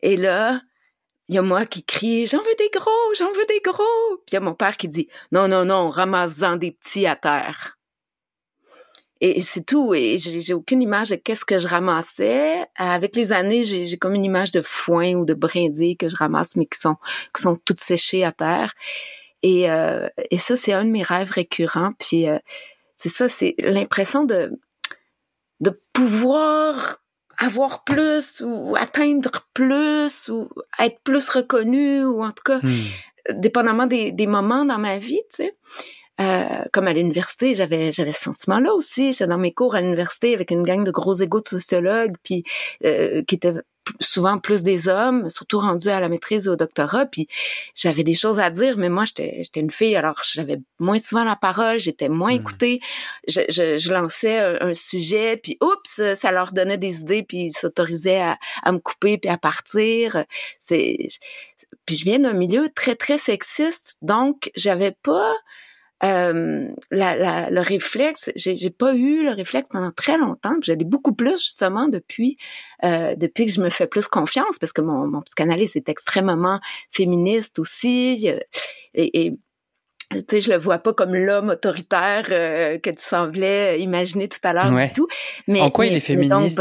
[0.00, 0.60] Et là,
[1.28, 4.16] il y a moi qui crie J'en veux des gros, j'en veux des gros.
[4.26, 7.16] Puis il y a mon père qui dit Non, non, non, ramasse-en des petits à
[7.16, 7.78] terre.
[9.20, 9.94] Et c'est tout.
[9.94, 12.66] Et j'ai aucune image de qu'est-ce que je ramassais.
[12.76, 16.56] Avec les années, j'ai comme une image de foin ou de brindilles que je ramasse,
[16.56, 16.96] mais qui sont,
[17.34, 18.74] qui sont toutes séchées à terre.
[19.44, 21.90] Et, euh, et ça, c'est un de mes rêves récurrents.
[21.98, 22.38] Puis euh,
[22.96, 24.50] c'est ça, c'est l'impression de,
[25.60, 27.02] de pouvoir
[27.36, 33.34] avoir plus ou atteindre plus ou être plus reconnu ou en tout cas, hmm.
[33.34, 35.56] dépendamment des, des, moments dans ma vie, tu sais.
[36.20, 39.12] Euh, comme à l'université, j'avais j'avais ce sentiment-là aussi.
[39.12, 42.44] J'étais dans mes cours à l'université avec une gang de gros égaux de sociologues, puis
[42.84, 43.54] euh, qui étaient
[44.00, 47.06] souvent plus des hommes, surtout rendus à la maîtrise et au doctorat.
[47.06, 47.28] Puis
[47.74, 51.24] j'avais des choses à dire, mais moi, j'étais, j'étais une fille, alors j'avais moins souvent
[51.24, 52.40] la parole, j'étais moins hmm.
[52.40, 52.80] écoutée.
[53.28, 57.52] Je, je, je, lançais un, sujet, puis oups, ça leur donnait des idées, puis ils
[57.52, 60.24] s'autorisaient à, à, me couper puis à partir.
[60.58, 60.96] C'est,
[61.86, 65.34] puis je viens d'un milieu très, très sexiste, donc j'avais pas
[66.04, 70.54] euh, la, la, le réflexe, j'ai pas eu le réflexe pendant très longtemps.
[70.62, 72.36] J'ai beaucoup plus justement depuis
[72.82, 76.60] euh, depuis que je me fais plus confiance parce que mon, mon psychanalyste est extrêmement
[76.90, 78.28] féministe aussi
[78.94, 79.38] et, et
[80.12, 84.38] tu sais, je le vois pas comme l'homme autoritaire euh, que tu semblais imaginer tout
[84.42, 85.08] à l'heure du tout.
[85.48, 86.60] Mais en quoi il est féministe?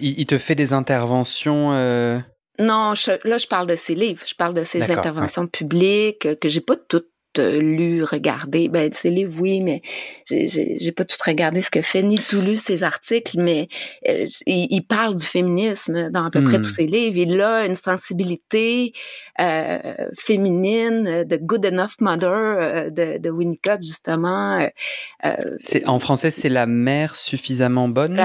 [0.00, 1.72] il, te fait des interventions.
[1.72, 2.18] Euh...
[2.58, 6.60] Non, là je parle de ses livres, je parle de ses interventions publiques que j'ai
[6.60, 7.08] pas toutes
[7.38, 8.68] lu, regardé.
[8.68, 9.82] Ben, c'est livres, oui, mais
[10.30, 13.68] j'ai pas tout regardé ce que fait, ni tout lu ses articles, mais
[14.08, 16.72] euh, il, parle du féminisme dans à peu près tous hmm.
[16.72, 17.16] ses livres.
[17.16, 18.92] Il a une sensibilité
[19.40, 19.78] euh,
[20.18, 24.68] féminine de Good Enough Mother euh, de, de, Winnicott, justement.
[25.58, 28.20] c'est en français, c'est la mère suffisamment bonne?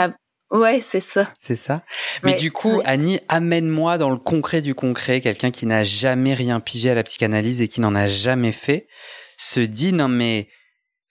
[0.54, 1.34] Ouais, c'est ça.
[1.39, 1.82] C'est ça?
[2.22, 6.60] Mais du coup, Annie, amène-moi dans le concret du concret, quelqu'un qui n'a jamais rien
[6.60, 8.88] pigé à la psychanalyse et qui n'en a jamais fait,
[9.38, 10.47] se dit non mais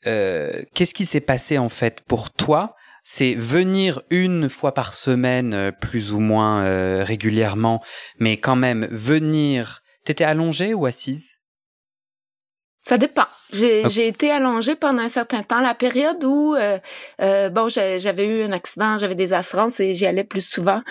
[0.07, 2.77] euh, qu'est-ce qui s'est passé en fait pour toi?
[3.03, 7.83] C'est venir une fois par semaine, euh, plus ou moins euh, régulièrement,
[8.21, 9.83] mais quand même venir.
[10.05, 11.42] T'étais allongée ou assise?
[12.83, 13.27] Ça dépend.
[13.53, 15.61] J'ai été allongée pendant un certain temps.
[15.61, 16.57] La période où,
[17.19, 20.83] bon, j'avais eu un accident, j'avais des assurances et j'y allais plus souvent,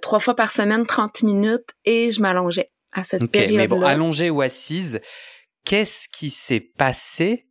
[0.00, 3.58] trois fois par semaine, 30 minutes, et je m'allongeais à cette période-là.
[3.58, 5.00] Mais bon, allongée ou assise,
[5.64, 7.42] qu'est-ce qui s'est passé?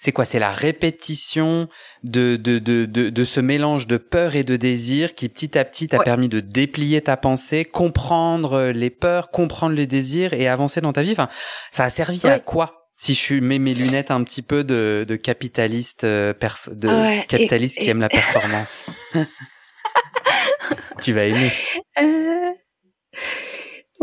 [0.00, 0.24] C'est quoi?
[0.24, 1.66] C'est la répétition
[2.04, 5.88] de, de, de, de, ce mélange de peur et de désir qui petit à petit
[5.88, 10.92] t'a permis de déplier ta pensée, comprendre les peurs, comprendre les désirs et avancer dans
[10.92, 11.10] ta vie?
[11.10, 11.28] Enfin,
[11.72, 12.77] ça a servi à quoi?
[12.98, 16.34] Si je mets mes lunettes un petit peu de, de capitaliste, euh,
[16.72, 18.86] de capitaliste qui aime la performance.
[21.00, 21.50] tu vas aimer.
[22.00, 22.50] Euh...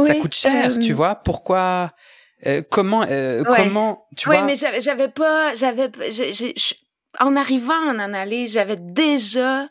[0.01, 1.15] Ça coûte cher, tu euh, vois.
[1.15, 1.91] Pourquoi
[2.69, 4.39] comment, euh, comment, tu vois?
[4.39, 5.89] Oui, mais j'avais pas, j'avais,
[7.19, 9.67] en arrivant en analyse, j'avais déjà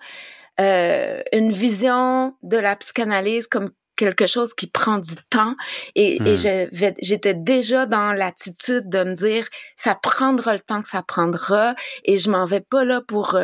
[0.59, 5.55] une vision de la psychanalyse comme quelque chose qui prend du temps
[5.95, 6.92] et, et hmm.
[7.01, 11.74] j'étais déjà dans l'attitude de me dire ça prendra le temps que ça prendra
[12.05, 13.36] et je m'en vais pas là pour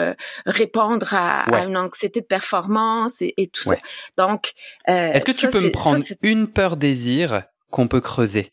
[0.46, 3.76] répondre à, une anxiété de performance et, tout ça.
[4.16, 4.52] Donc,
[4.86, 8.52] est-ce que tu peux me prendre une peur désir qu'on peut creuser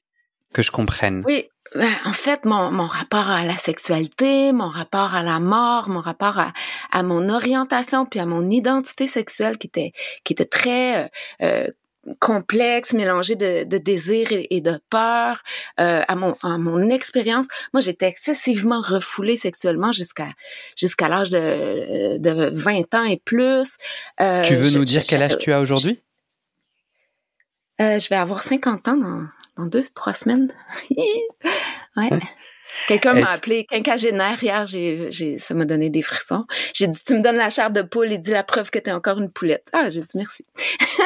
[0.54, 1.24] que je comprenne?
[1.26, 5.90] Oui, ben, en fait, mon, mon, rapport à la sexualité, mon rapport à la mort,
[5.90, 6.54] mon rapport à,
[6.92, 9.92] à mon orientation, puis à mon identité sexuelle qui était,
[10.24, 11.08] qui était très euh,
[11.42, 11.68] euh
[12.20, 15.42] complexe, mélangé de, de désir et, de peur,
[15.80, 17.46] euh, à mon, à mon expérience.
[17.74, 20.28] Moi, j'étais excessivement refoulée sexuellement jusqu'à
[20.76, 23.78] jusqu'à l'âge de, de 20 ans et plus.
[24.22, 26.00] Euh, tu veux nous dire quel âge tu as aujourd'hui?
[27.80, 29.28] Euh, je vais avoir 50 ans dans,
[29.58, 30.52] dans deux, trois semaines.
[31.98, 32.10] ouais.
[32.88, 36.46] Quelqu'un m'a appelé quinquagénaire hier, j'ai, j'ai, ça m'a donné des frissons.
[36.74, 38.90] J'ai dit, tu me donnes la chair de poule et dis la preuve que tu
[38.90, 39.68] es encore une poulette.
[39.74, 40.44] Ah, j'ai dit merci.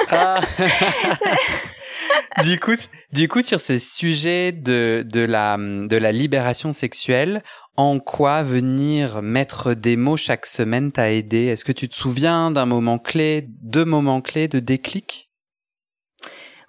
[0.09, 0.39] ah.
[2.43, 2.75] du coup,
[3.11, 7.41] du coup, sur ce sujet de, de la, de la libération sexuelle,
[7.77, 11.45] en quoi venir mettre des mots chaque semaine t'a aidé?
[11.45, 15.30] Est-ce que tu te souviens d'un moment clé, deux moments clés de déclic?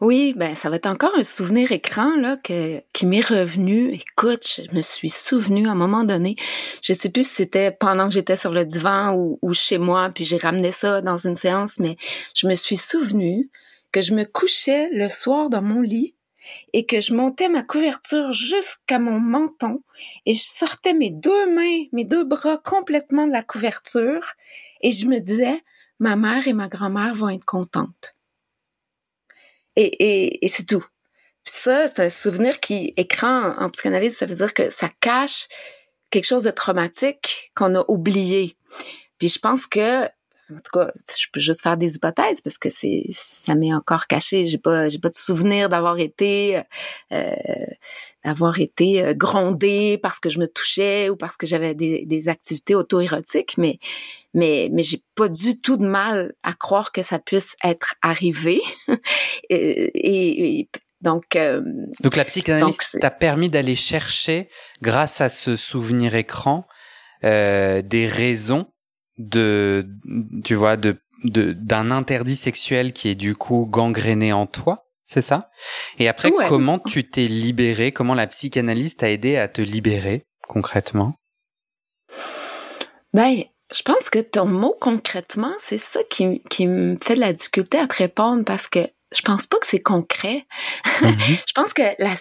[0.03, 3.93] Oui, ben ça va être encore un souvenir écran là que qui m'est revenu.
[3.93, 6.35] Écoute, je me suis souvenu à un moment donné.
[6.83, 10.11] Je sais plus si c'était pendant que j'étais sur le divan ou, ou chez moi,
[10.13, 11.97] puis j'ai ramené ça dans une séance, mais
[12.35, 13.49] je me suis souvenu
[13.93, 16.17] que je me couchais le soir dans mon lit
[16.73, 19.85] et que je montais ma couverture jusqu'à mon menton
[20.27, 24.33] et je sortais mes deux mains, mes deux bras complètement de la couverture
[24.81, 25.63] et je me disais,
[26.01, 28.17] ma mère et ma grand-mère vont être contentes.
[29.77, 30.85] Et, et, et c'est tout.
[31.45, 35.49] Puis ça, c'est un souvenir qui, écran en psychanalyse, ça veut dire que ça cache
[36.11, 38.57] quelque chose de traumatique qu'on a oublié.
[39.19, 40.09] Puis je pense que,
[40.53, 44.07] en tout cas, je peux juste faire des hypothèses parce que c'est, ça m'est encore
[44.07, 44.45] caché.
[44.45, 46.63] J'ai pas, j'ai pas de souvenir d'avoir été,
[47.13, 47.35] euh,
[48.25, 52.29] d'avoir été euh, grondée parce que je me touchais ou parce que j'avais des, des
[52.29, 53.79] activités auto-érotiques, mais
[54.35, 58.61] mais mais j'ai pas du tout de mal à croire que ça puisse être arrivé.
[59.51, 60.69] et, et,
[61.03, 61.61] donc euh,
[62.01, 64.49] donc la psychanalyse t'a permis d'aller chercher
[64.81, 66.67] grâce à ce souvenir écran
[67.25, 68.72] euh, des raisons
[69.29, 69.87] de
[70.45, 75.51] tu vois de d'un interdit sexuel qui est du coup gangréné en toi c'est ça?
[75.99, 81.15] Et après, comment tu t'es libéré Comment la psychanalyse t'a aidé à te libérer concrètement?
[83.13, 83.43] Ben,
[83.75, 87.79] je pense que ton mot concrètement, c'est ça qui, qui me fait de la difficulté
[87.79, 88.81] à te répondre parce que
[89.15, 90.47] je pense pas que c'est concret.
[91.01, 91.11] Mhm.
[91.47, 92.15] je pense que la,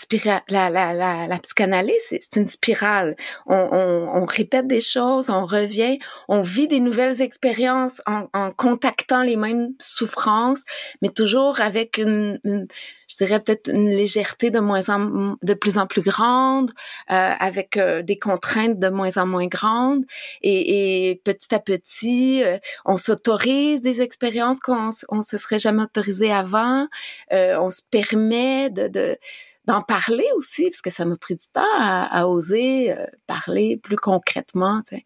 [0.50, 3.16] la, la, la, la psychanalyse, c'est une spirale.
[3.46, 8.52] On, on, on, répète des choses, on revient, on vit des nouvelles expériences en, en
[8.52, 10.64] contactant les mêmes souffrances,
[11.02, 12.68] mais toujours avec une, une
[13.12, 16.72] je dirais peut-être une légèreté de moins en de plus en plus grande,
[17.12, 20.05] euh, avec euh, des contraintes de moins en moins grandes,
[20.41, 25.84] et, et petit à petit, euh, on s'autorise des expériences qu'on on se serait jamais
[25.84, 26.88] autorisé avant,
[27.34, 29.18] euh, on se permet de, de
[29.66, 32.95] d'en parler aussi, parce que ça m'a pris du temps à, à oser
[33.28, 34.82] parler plus concrètement.
[34.88, 35.05] Tu sais.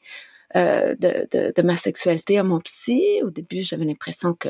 [0.55, 3.19] Euh, de, de, de, ma sexualité à mon psy.
[3.23, 4.47] Au début, j'avais l'impression que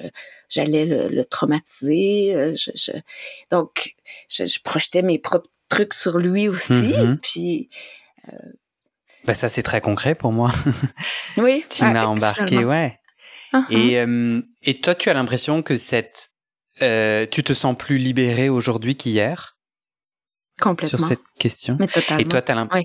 [0.50, 2.36] j'allais le, le, traumatiser.
[2.36, 2.92] Euh, je, je,
[3.50, 3.96] donc,
[4.30, 6.74] je, je, projetais mes propres trucs sur lui aussi.
[6.74, 7.18] Mm-hmm.
[7.18, 7.70] Puis.
[8.32, 8.38] Euh,
[9.24, 10.52] ben ça, c'est très concret pour moi.
[11.38, 11.66] Oui.
[11.70, 13.00] tu m'as embarqué, ouais.
[13.52, 13.66] Uh-huh.
[13.72, 16.30] Et, euh, et toi, tu as l'impression que cette,
[16.76, 19.58] tu te sens plus libérée aujourd'hui qu'hier?
[20.62, 21.00] Complètement.
[21.00, 21.78] Sur cette question?
[21.80, 22.20] Mais totalement.
[22.22, 22.84] Et toi, tu as oui.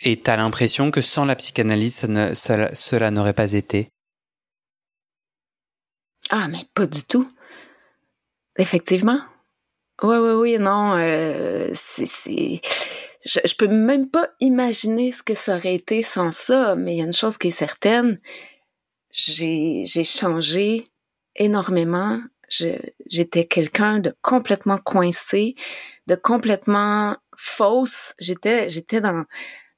[0.00, 3.90] Et t'as l'impression que sans la psychanalyse, cela n'aurait pas été?
[6.30, 7.30] Ah, mais pas du tout.
[8.58, 9.20] Effectivement.
[10.02, 10.96] Oui, oui, oui, non.
[10.96, 16.94] Euh, je, je peux même pas imaginer ce que ça aurait été sans ça, mais
[16.94, 18.20] il y a une chose qui est certaine.
[19.10, 20.86] J'ai, j'ai changé
[21.34, 22.20] énormément.
[22.48, 25.54] j'étais quelqu'un de complètement coincé,
[26.06, 28.14] de complètement fausse.
[28.20, 29.24] J'étais, j'étais dans,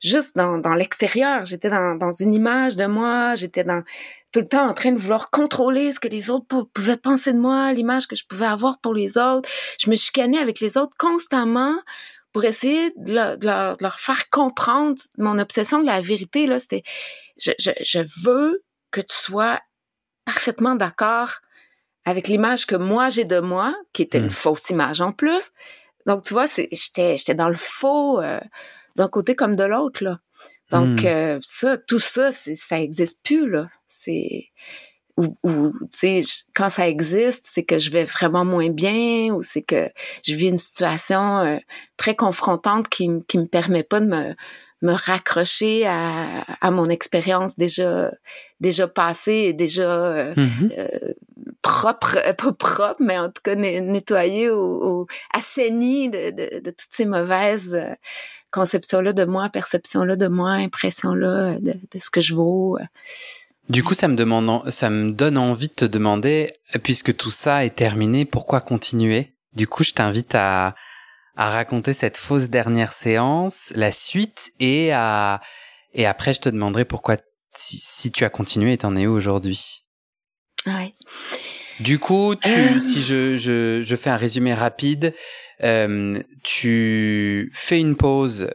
[0.01, 1.44] juste dans, dans l'extérieur.
[1.44, 3.34] J'étais dans, dans une image de moi.
[3.34, 3.82] J'étais dans
[4.32, 7.38] tout le temps en train de vouloir contrôler ce que les autres pouvaient penser de
[7.38, 9.48] moi, l'image que je pouvais avoir pour les autres.
[9.78, 11.76] Je me chicanais avec les autres constamment
[12.32, 16.46] pour essayer de, leur, faire comprendre mon obsession de la vérité.
[16.46, 16.84] Là, c'était,
[17.36, 19.61] je, je, je veux que tu sois
[20.24, 21.38] parfaitement d'accord
[22.05, 24.30] avec l'image que moi j'ai de moi, qui était une mmh.
[24.30, 25.51] fausse image en plus.
[26.07, 28.20] Donc, tu vois, j'étais, j'étais dans le faux.
[28.20, 28.40] Euh,
[28.97, 30.20] d'un côté comme de l'autre, là.
[30.70, 31.07] Donc, hmm.
[31.07, 33.68] euh, ça, tout ça, ça existe plus, là.
[33.88, 34.51] C'est.
[35.16, 35.36] Ou,
[35.93, 36.22] tu sais,
[36.55, 39.91] quand ça existe, c'est que je vais vraiment moins bien ou c'est que
[40.24, 41.59] je vis une situation euh,
[41.99, 44.34] très confrontante qui, qui me permet pas de me,
[44.83, 48.11] me raccrocher à, à mon expérience déjà
[48.61, 51.14] déjà passée et déjà euh, mm-hmm.
[51.62, 56.93] propre pas propre mais en tout cas nettoyée ou, ou assainie de, de, de, toutes
[56.93, 57.78] ces mauvaises
[58.51, 62.78] conception-là de moi, perception-là de moi, impression-là de, de, ce que je vaux.
[63.68, 66.51] Du coup, ça me demande, ça me donne envie de te demander,
[66.83, 69.33] puisque tout ça est terminé, pourquoi continuer?
[69.55, 70.74] Du coup, je t'invite à,
[71.41, 75.41] à raconter cette fausse dernière séance, la suite, et à
[75.95, 77.16] et après, je te demanderai pourquoi
[77.55, 79.86] si, si tu as continué et t'en es où aujourd'hui.
[80.66, 80.95] Ouais.
[81.80, 82.78] Du coup, tu, euh.
[82.78, 85.14] si je, je, je fais un résumé rapide,
[85.62, 88.51] euh, tu fais une pause,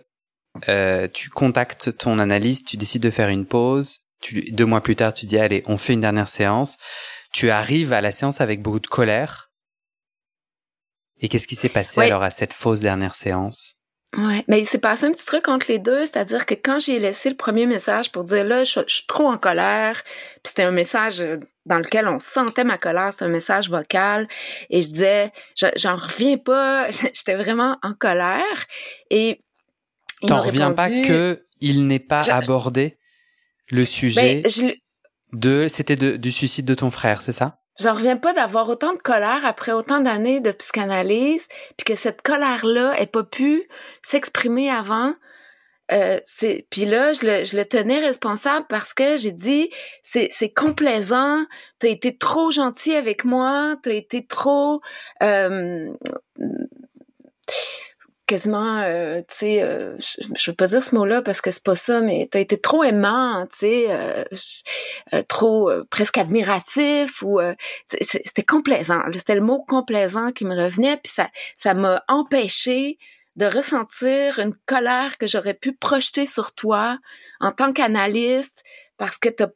[0.69, 4.01] euh, tu contactes ton analyste, tu décides de faire une pause.
[4.21, 6.77] Tu, deux mois plus tard, tu dis allez, on fait une dernière séance.
[7.33, 9.44] Tu arrives à la séance avec beaucoup de colère.
[11.22, 13.78] Et qu'est-ce qui s'est passé alors à cette fausse dernière séance?
[14.18, 16.99] Ouais, mais il s'est passé un petit truc entre les deux, c'est-à-dire que quand j'ai
[16.99, 20.72] laissé le premier message pour dire là, je, suis trop en colère, puis c'était un
[20.72, 24.30] message euh, dans lequel on sentait ma colère, c'était un message vocal,
[24.70, 25.34] et je disais,
[25.76, 28.66] j'en reviens pas, j'étais vraiment en colère,
[29.09, 29.41] et
[30.26, 32.97] T'en reviens pas que il n'est pas abordé
[33.70, 34.43] le ben, sujet
[35.34, 37.59] de, c'était du suicide de ton frère, c'est ça?
[37.80, 41.47] J'en reviens pas d'avoir autant de colère après autant d'années de psychanalyse,
[41.78, 43.67] puis que cette colère-là ait pas pu
[44.01, 45.13] s'exprimer avant.
[45.91, 46.19] Euh,
[46.71, 49.69] puis là je le, je le tenais responsable parce que j'ai dit
[50.01, 51.45] c'est c'est complaisant
[51.78, 54.82] t'as été trop gentil avec moi t'as été trop
[55.21, 55.93] euh,
[58.28, 61.76] quasiment, euh, tu sais, euh, je, veux pas dire ce mot-là parce que c'est pas
[61.76, 64.23] ça, mais t'as été trop aimant, tu sais,
[65.13, 67.39] euh, trop presque admiratif ou
[67.86, 69.01] c'était complaisant.
[69.13, 72.97] C'était le mot complaisant qui me revenait, puis ça, ça m'a empêché
[73.36, 76.97] de ressentir une colère que j'aurais pu projeter sur toi
[77.39, 78.63] en tant qu'analyste
[78.97, 79.49] parce que t'as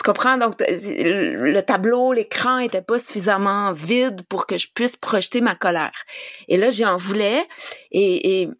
[0.00, 0.38] tu comprends?
[0.38, 5.92] Donc, le tableau, l'écran était pas suffisamment vide pour que je puisse projeter ma colère.
[6.48, 7.46] Et là, j'en voulais.
[7.90, 8.50] Et, et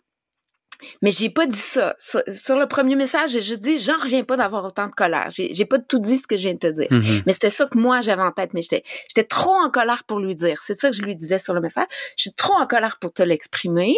[1.02, 1.94] mais j'ai pas dit ça.
[1.98, 5.28] Sur, le premier message, j'ai juste dit, j'en reviens pas d'avoir autant de colère.
[5.30, 6.88] J'ai pas tout dit ce que je viens de te dire.
[6.90, 7.22] Mm-hmm.
[7.26, 8.50] Mais c'était ça que moi, j'avais en tête.
[8.52, 10.60] Mais j'étais trop en colère pour lui dire.
[10.62, 11.86] C'est ça que je lui disais sur le message.
[12.16, 13.96] Je suis trop en colère pour te l'exprimer.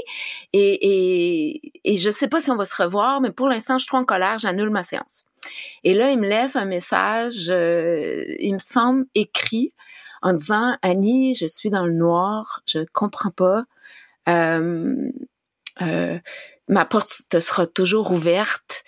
[0.52, 3.84] Et, et, et je sais pas si on va se revoir, mais pour l'instant, je
[3.84, 4.38] suis trop en colère.
[4.38, 5.24] J'annule ma séance.
[5.84, 9.74] Et là, il me laisse un message, euh, il me semble écrit,
[10.22, 13.64] en disant Annie, je suis dans le noir, je comprends pas.
[14.28, 15.10] Euh,
[15.80, 16.18] euh,
[16.68, 18.84] ma porte te sera toujours ouverte.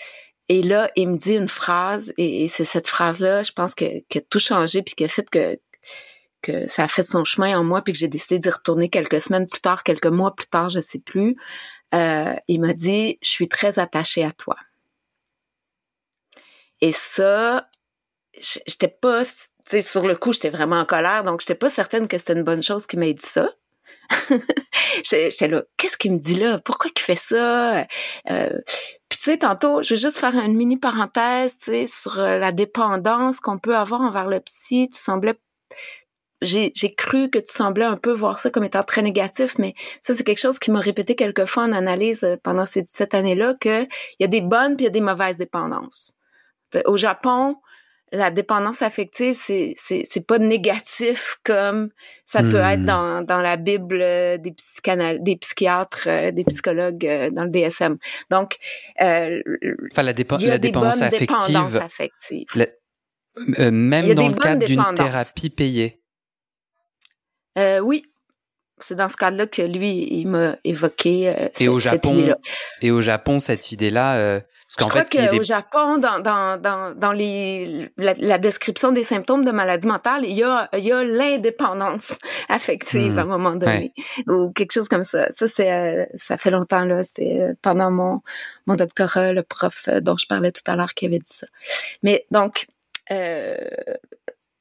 [0.48, 4.18] Et là, il me dit une phrase, et, c'est cette phrase-là, je pense, que, qui
[4.18, 5.58] a tout changé, puis qui a fait que,
[6.42, 9.20] que ça a fait son chemin en moi, puis que j'ai décidé d'y retourner quelques
[9.20, 11.36] semaines plus tard, quelques mois plus tard, je sais plus.
[11.92, 14.56] il m'a dit, je suis très attachée à toi.
[16.84, 17.66] Et ça,
[18.66, 19.30] j'étais pas, tu
[19.64, 22.42] sais, sur le coup, j'étais vraiment en colère, donc j'étais pas certaine que c'était une
[22.42, 23.48] bonne chose qu'il m'ait dit ça.
[25.02, 26.58] j'étais là, qu'est-ce qu'il me dit là?
[26.58, 27.86] Pourquoi il fait ça?
[28.30, 28.60] Euh,
[29.08, 32.36] puis tu sais, tantôt, je vais juste faire une mini parenthèse, tu sais, sur euh,
[32.36, 34.90] la dépendance qu'on peut avoir envers le psy.
[34.92, 35.38] Tu semblais
[36.42, 40.14] j'ai cru que tu semblais un peu voir ça comme étant très négatif, mais ça,
[40.14, 43.54] c'est quelque chose qui m'a répété quelques fois en analyse euh, pendant ces 17 années-là,
[43.58, 43.88] qu'il
[44.20, 46.14] y a des bonnes puis il y a des mauvaises dépendances.
[46.86, 47.56] Au Japon,
[48.12, 51.90] la dépendance affective, c'est c'est pas négatif comme
[52.24, 52.86] ça peut être hmm.
[52.86, 57.96] dans, dans la Bible des psychanal des psychiatres, des psychologues dans le DSM.
[58.30, 58.56] Donc,
[59.00, 59.40] euh,
[59.90, 62.46] enfin la, la dépendance affective, affective.
[63.58, 66.00] même dans le cadre d'une thérapie payée.
[67.56, 68.04] oui,
[68.80, 72.38] c'est dans ce cadre-là que lui, il m'a évoqué euh, et au Japon, cette idée-là.
[72.82, 74.40] Et au Japon, cette idée-là, euh,
[74.78, 79.86] je crois qu'au Japon, dans, dans, dans, dans les, la, description des symptômes de maladie
[79.86, 82.12] mentale, il y a, il y a l'indépendance
[82.48, 83.28] affective à un hmm.
[83.28, 83.92] moment donné,
[84.26, 85.30] ou quelque chose comme ça.
[85.30, 87.04] Ça, c'est, euh, ça fait longtemps, là.
[87.04, 88.20] C'était euh, pendant mon,
[88.66, 91.46] mon doctorat, le prof dont je parlais tout à l'heure qui avait dit ça.
[92.02, 92.66] Mais donc,
[93.10, 93.56] euh,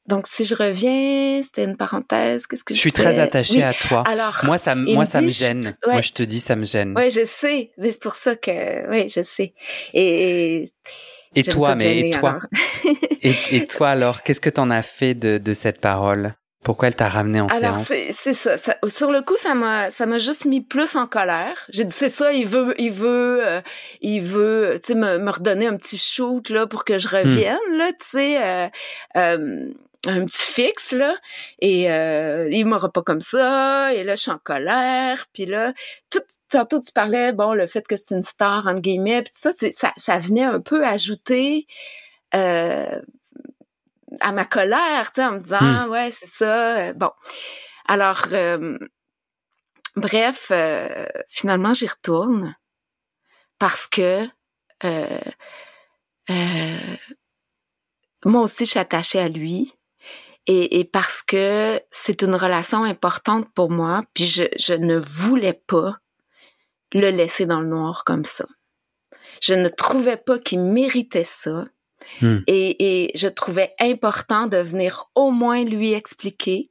[0.07, 2.45] donc, si je reviens, c'était une parenthèse.
[2.45, 4.03] Qu'est-ce que je, je suis très attachée à toi.
[4.05, 5.77] Alors, moi, ça, moi, ça me gêne.
[5.85, 6.93] Moi, je te dis, ça me gêne.
[6.97, 7.71] Oui, je sais.
[7.77, 9.53] Mais c'est pour ça que, oui, je sais.
[9.93, 10.65] Et,
[11.35, 12.37] et, toi, mais et toi,
[13.21, 16.35] et, et, toi alors, qu'est-ce que t'en as fait de, de cette parole?
[16.63, 18.13] Pourquoi elle t'a ramené en Alors, séance?
[18.13, 21.65] c'est ça, ça, Sur le coup, ça m'a, ça m'a juste mis plus en colère.
[21.69, 23.61] J'ai dit c'est ça, il veut, il veut, euh,
[24.01, 27.11] il veut, tu sais, me, me, redonner un petit shoot là pour que je hmm.
[27.11, 28.41] revienne là, tu sais.
[28.41, 28.67] Euh,
[29.17, 29.73] euh,
[30.05, 31.15] un petit fixe là.
[31.59, 33.93] Et euh, il m'aura pas comme ça.
[33.93, 35.25] Et là je suis en colère.
[35.33, 35.73] Puis là
[36.09, 39.51] tout tantôt tu parlais bon le fait que c'est une star entre guillemets puis tout
[39.51, 41.67] ça ça ça venait un peu ajouter
[42.35, 43.01] euh,
[44.19, 45.89] à ma colère tu sais en me disant hmm.
[45.89, 47.11] ouais c'est ça euh, bon.
[47.87, 48.77] Alors euh,
[49.95, 52.55] bref euh, finalement j'y retourne
[53.59, 54.27] parce que
[58.25, 59.73] moi aussi je suis attachée à lui
[60.47, 65.53] et, et parce que c'est une relation importante pour moi, puis je, je ne voulais
[65.53, 65.97] pas
[66.93, 68.45] le laisser dans le noir comme ça.
[69.41, 71.65] Je ne trouvais pas qu'il méritait ça.
[72.21, 72.39] Hmm.
[72.47, 76.69] Et, et, je trouvais important de venir au moins lui expliquer.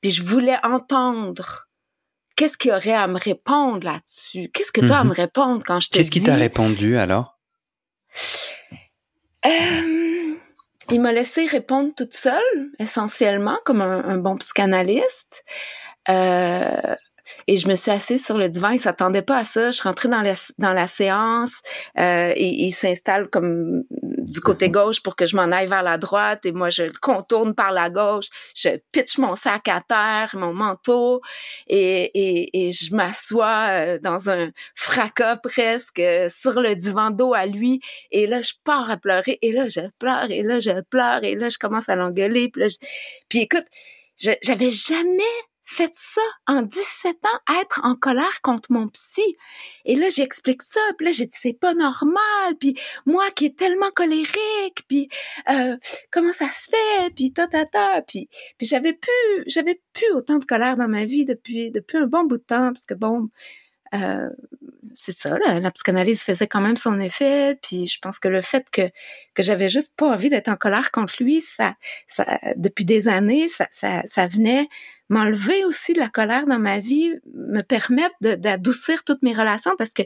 [0.00, 1.68] Puis je voulais entendre
[2.36, 4.48] qu'est-ce qu'il aurait à me répondre là-dessus.
[4.54, 5.10] Qu'est-ce que tu as à mhm.
[5.10, 5.98] me répondre quand je te dis...
[5.98, 7.38] Qu'est-ce qu'il t'a répondu alors?
[9.44, 10.07] Euh,
[10.90, 15.44] il m'a laissé répondre toute seule, essentiellement, comme un, bon psychanalyste.
[16.08, 16.94] Euh,
[17.46, 18.70] et je me suis assise sur le divan.
[18.70, 19.70] Il s'attendait pas à ça.
[19.70, 21.60] Je rentrée dans la, dans la séance
[21.98, 25.98] euh, et il s'installe comme du côté gauche pour que je m'en aille vers la
[25.98, 28.26] droite et moi je le contourne par la gauche.
[28.54, 31.20] Je pitch mon sac à terre, mon manteau
[31.66, 37.46] et, et, et je m'assois euh, dans un fracas presque sur le divan d'eau à
[37.46, 41.24] lui et là je pars à pleurer et là je pleure et là je pleure
[41.24, 42.62] et là je commence à l'engueuler puis,
[43.28, 43.64] puis écoute
[44.16, 45.22] j'avais jamais
[45.70, 49.36] fait ça en 17 ans, être en colère contre mon psy.
[49.84, 53.58] Et là, j'explique ça, puis là, j'ai dit, c'est pas normal, puis moi qui est
[53.58, 55.10] tellement colérique, puis
[55.50, 55.76] euh,
[56.10, 58.30] comment ça se fait, puis ta, ta, ta, puis,
[58.62, 62.38] j'avais plus, j'avais plus autant de colère dans ma vie depuis, depuis un bon bout
[62.38, 63.28] de temps, parce que bon,
[63.92, 64.30] euh,
[64.94, 67.58] c'est ça, la psychanalyse faisait quand même son effet.
[67.62, 68.82] Puis je pense que le fait que,
[69.34, 73.48] que j'avais juste pas envie d'être en colère contre lui, ça, ça depuis des années,
[73.48, 74.68] ça, ça, ça venait
[75.08, 79.92] m'enlever aussi de la colère dans ma vie, me permettre d'adoucir toutes mes relations parce
[79.92, 80.02] que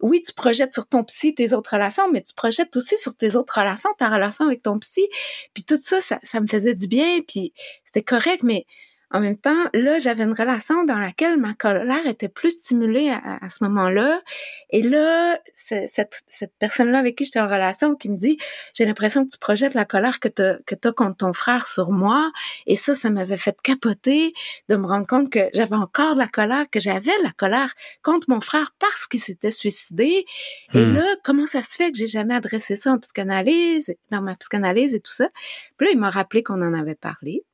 [0.00, 3.36] oui, tu projettes sur ton psy tes autres relations, mais tu projettes aussi sur tes
[3.36, 5.08] autres relations, ta relation avec ton psy.
[5.54, 7.52] Puis tout ça, ça, ça me faisait du bien, puis
[7.84, 8.66] c'était correct, mais
[9.12, 13.48] en même temps, là, j'avais une relation dans laquelle ma colère était plus stimulée à,
[13.50, 14.22] ce moment-là.
[14.70, 18.38] Et là, cette, cette personne-là avec qui j'étais en relation qui me dit,
[18.74, 21.90] j'ai l'impression que tu projettes la colère que tu que as contre ton frère sur
[21.90, 22.32] moi.
[22.66, 24.32] Et ça, ça m'avait fait capoter
[24.70, 28.30] de me rendre compte que j'avais encore de la colère, que j'avais la colère contre
[28.30, 30.24] mon frère parce qu'il s'était suicidé.
[30.72, 30.94] Et hmm.
[30.94, 34.94] là, comment ça se fait que j'ai jamais adressé ça en psychanalyse, dans ma psychanalyse
[34.94, 35.28] et tout ça?
[35.76, 37.44] Puis là, il m'a rappelé qu'on en avait parlé.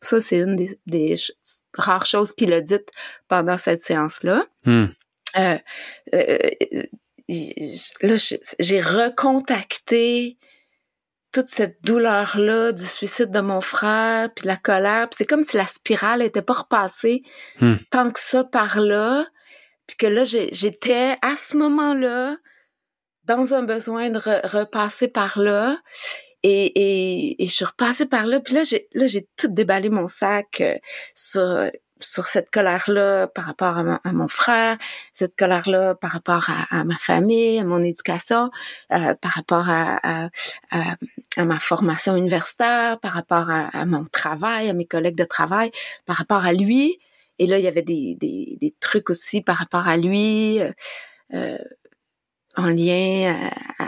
[0.00, 1.16] Ça, c'est une des,
[1.74, 2.88] rares choses qu'il a dites
[3.28, 4.46] pendant cette séance-là.
[4.64, 4.86] Hmm.
[5.36, 5.58] Euh,
[6.14, 6.38] euh,
[8.02, 8.16] là,
[8.58, 10.38] j'ai recontacté
[11.32, 15.08] toute cette douleur-là du suicide de mon frère, puis la colère.
[15.16, 17.22] c'est comme si la spirale était pas repassée
[17.60, 17.76] hmm.
[17.90, 19.26] tant que ça par là.
[19.86, 22.36] Puis que là, j'étais à ce moment-là
[23.24, 25.78] dans un besoin de repasser par là.
[26.42, 28.40] Et, et, et, je suis repassée par là.
[28.40, 30.76] Puis là, j'ai, là, j'ai tout déballé mon sac euh,
[31.14, 31.70] sur,
[32.00, 34.78] sur cette colère-là par rapport à, mon frère,
[35.12, 38.50] cette colère-là par rapport à, ma famille, à mon éducation,
[38.92, 40.30] euh, par rapport à,
[40.70, 45.70] à, ma formation universitaire, par rapport à, mon travail, à mes collègues de travail,
[46.06, 46.98] par rapport à lui.
[47.38, 50.72] Et là, il y avait des, des, des trucs aussi par rapport à lui, euh,
[51.34, 51.58] euh
[52.56, 53.32] en lien
[53.78, 53.86] à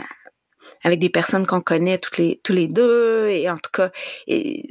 [0.83, 3.27] avec des personnes qu'on connaît toutes les, tous les deux.
[3.29, 3.91] Et en tout cas,
[4.27, 4.67] et,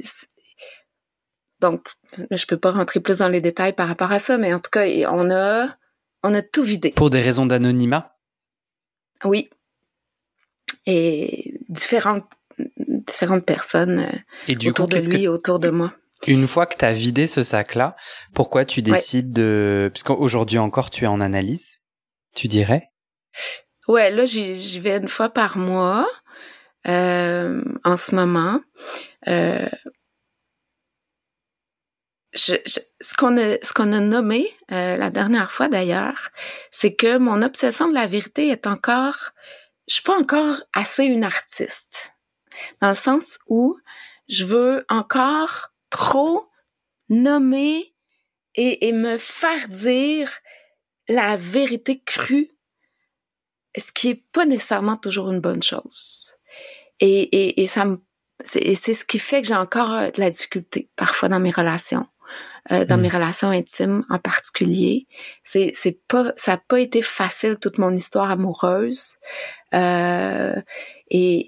[1.63, 1.87] donc,
[2.29, 4.69] je peux pas rentrer plus dans les détails par rapport à ça, mais en tout
[4.69, 5.77] cas, on a,
[6.21, 6.91] on a tout vidé.
[6.91, 8.17] Pour des raisons d'anonymat?
[9.23, 9.49] Oui.
[10.85, 12.25] Et différentes,
[13.07, 14.17] différentes personnes euh,
[14.49, 15.93] et du autour de lui, autour de moi.
[16.27, 17.95] Une fois que tu as vidé ce sac-là,
[18.33, 19.89] pourquoi tu décides de...
[19.93, 21.81] Puisqu'aujourd'hui encore, tu es en analyse,
[22.35, 22.89] tu dirais?
[23.87, 26.07] Ouais, là, j'y vais une fois par mois
[26.87, 28.61] euh, en ce moment.
[29.27, 29.67] Euh,
[32.33, 36.31] ce qu'on a, nommé euh, la dernière fois d'ailleurs,
[36.71, 39.31] c'est que mon obsession de la vérité est encore,
[39.87, 42.13] je suis pas encore assez une artiste,
[42.81, 43.77] dans le sens où
[44.29, 46.49] je veux encore trop
[47.09, 47.93] nommer
[48.55, 50.31] et me faire dire
[51.07, 52.51] la vérité crue,
[53.77, 56.35] ce qui est pas nécessairement toujours une bonne chose.
[56.99, 57.97] Et, et, et ça me,
[58.43, 62.05] c'est ce qui fait que j'ai encore euh, de la difficulté parfois dans mes relations.
[62.71, 63.01] Euh, dans mmh.
[63.01, 65.05] mes relations intimes en particulier.
[65.43, 69.17] C'est c'est pas ça a pas été facile toute mon histoire amoureuse.
[69.73, 70.55] Euh,
[71.09, 71.43] et,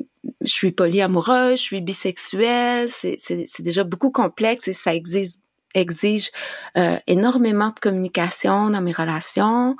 [0.00, 0.08] et
[0.40, 5.36] je suis polyamoureuse, je suis bisexuelle, c'est c'est déjà beaucoup complexe et ça exige
[5.74, 6.30] exige
[6.76, 9.76] euh, énormément de communication dans mes relations.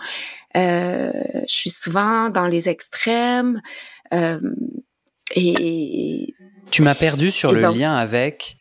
[0.57, 1.13] Euh,
[1.49, 3.61] je suis souvent dans les extrêmes.
[4.13, 4.41] Euh,
[5.35, 6.35] et
[6.71, 8.57] tu m'as perdu sur le lien avec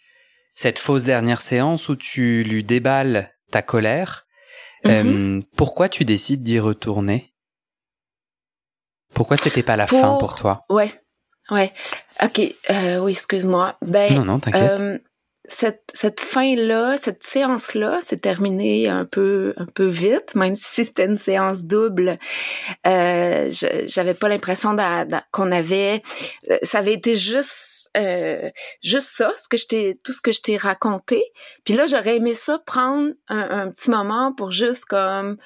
[0.54, 4.28] cette fausse dernière séance où tu lui déballes ta colère,
[4.86, 5.44] mm-hmm.
[5.56, 7.34] pourquoi tu décides d'y retourner?
[9.14, 10.66] Pourquoi c'était pas la fin pour toi?
[10.70, 10.92] Ouais,
[11.50, 11.74] ouais.
[12.22, 12.40] Ok,
[13.02, 13.76] oui, excuse-moi.
[13.82, 15.02] Ben, non, non, t'inquiète.
[15.50, 20.86] Euh, cette, cette fin-là, cette séance-là s'est terminée un peu, un peu vite, même si
[20.86, 22.18] c'était une séance double.
[22.88, 23.52] Euh,
[23.86, 24.76] J'avais pas l'impression
[25.32, 26.02] qu'on avait,
[26.64, 28.50] ça avait été juste, euh,
[28.82, 31.24] juste ça, ce que je tout ce que je t'ai raconté.
[31.64, 35.38] Puis là, j'aurais aimé ça prendre un, un, petit moment pour juste comme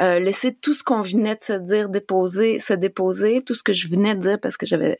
[0.00, 3.72] euh, laisser tout ce qu'on venait de se dire déposer, se déposer, tout ce que
[3.72, 4.98] je venais de dire parce que j'avais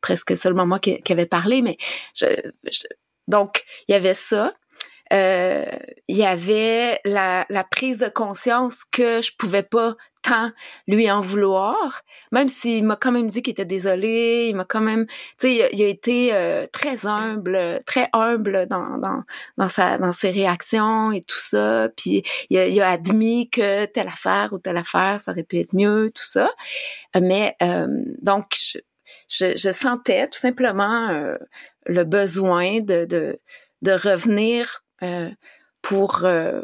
[0.00, 1.76] presque seulement moi qui, qui avait parlé, mais
[2.14, 2.26] je,
[2.64, 2.82] je
[3.28, 4.54] donc, il y avait ça.
[5.12, 5.66] Euh,
[6.06, 10.52] il y avait la, prise de conscience que je pouvais pas tant
[10.86, 14.82] lui en vouloir, même s'il m'a quand même dit qu'il était désolé, il m'a quand
[14.82, 19.24] même, tu sais, il, a été euh, très humble, très humble dans, dans,
[19.56, 24.50] dans, sa, dans ses réactions et tout ça, puis il a, admis que telle affaire
[24.52, 26.52] ou telle affaire, ça aurait pu être mieux, tout ça,
[27.18, 27.86] mais euh,
[28.20, 28.78] donc, je,
[29.28, 31.08] je, je, sentais tout simplement
[31.90, 33.38] le besoin de, de,
[33.82, 35.28] de revenir euh,
[35.82, 36.62] pour, euh,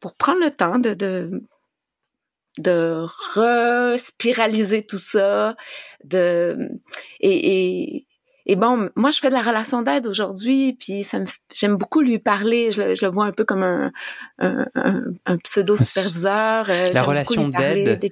[0.00, 1.42] pour prendre le temps de, de,
[2.58, 5.56] de respiraliser tout ça.
[6.04, 6.70] De,
[7.20, 8.06] et, et,
[8.46, 12.00] et bon, moi, je fais de la relation d'aide aujourd'hui, puis ça me, j'aime beaucoup
[12.00, 12.72] lui parler.
[12.72, 13.92] Je, je, le vois un peu comme un,
[14.38, 14.66] un,
[15.26, 16.70] un, pseudo superviseur.
[16.70, 18.10] Euh, la relation d'aide.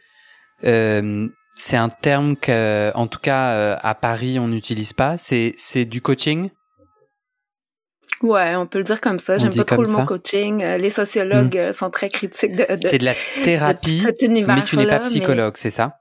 [0.65, 1.29] Euh,
[1.59, 5.19] c'est un terme que, en tout cas, euh, à Paris, on n'utilise pas.
[5.19, 6.51] C'est, c'est du coaching?
[8.23, 9.39] Ouais, on peut le dire comme ça.
[9.39, 10.63] J'aime pas trop le mot coaching.
[10.63, 11.69] Euh, les sociologues hmm.
[11.69, 12.65] euh, sont très critiques de.
[12.83, 14.03] c'est de la thérapie,
[14.47, 15.99] mais tu n'es pas psychologue, c'est ça?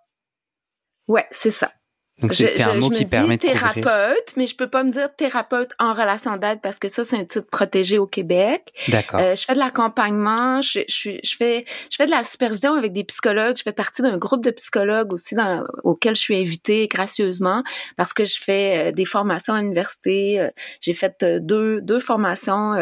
[1.08, 1.72] Ouais, c'est ça.
[2.20, 5.72] Donc c'est un mot qui permet de thérapeute, mais je peux pas me dire thérapeute
[5.78, 8.74] en relation d'aide parce que ça c'est un titre protégé au Québec.
[8.88, 9.20] D'accord.
[9.20, 12.94] Euh, je fais de l'accompagnement, je, je, je fais je fais de la supervision avec
[12.94, 16.88] des psychologues, je fais partie d'un groupe de psychologues aussi dans, auquel je suis invitée
[16.88, 17.64] gracieusement
[17.98, 20.42] parce que je fais euh, des formations à l'université.
[20.42, 20.50] Euh,
[20.82, 22.74] j'ai fait deux deux formations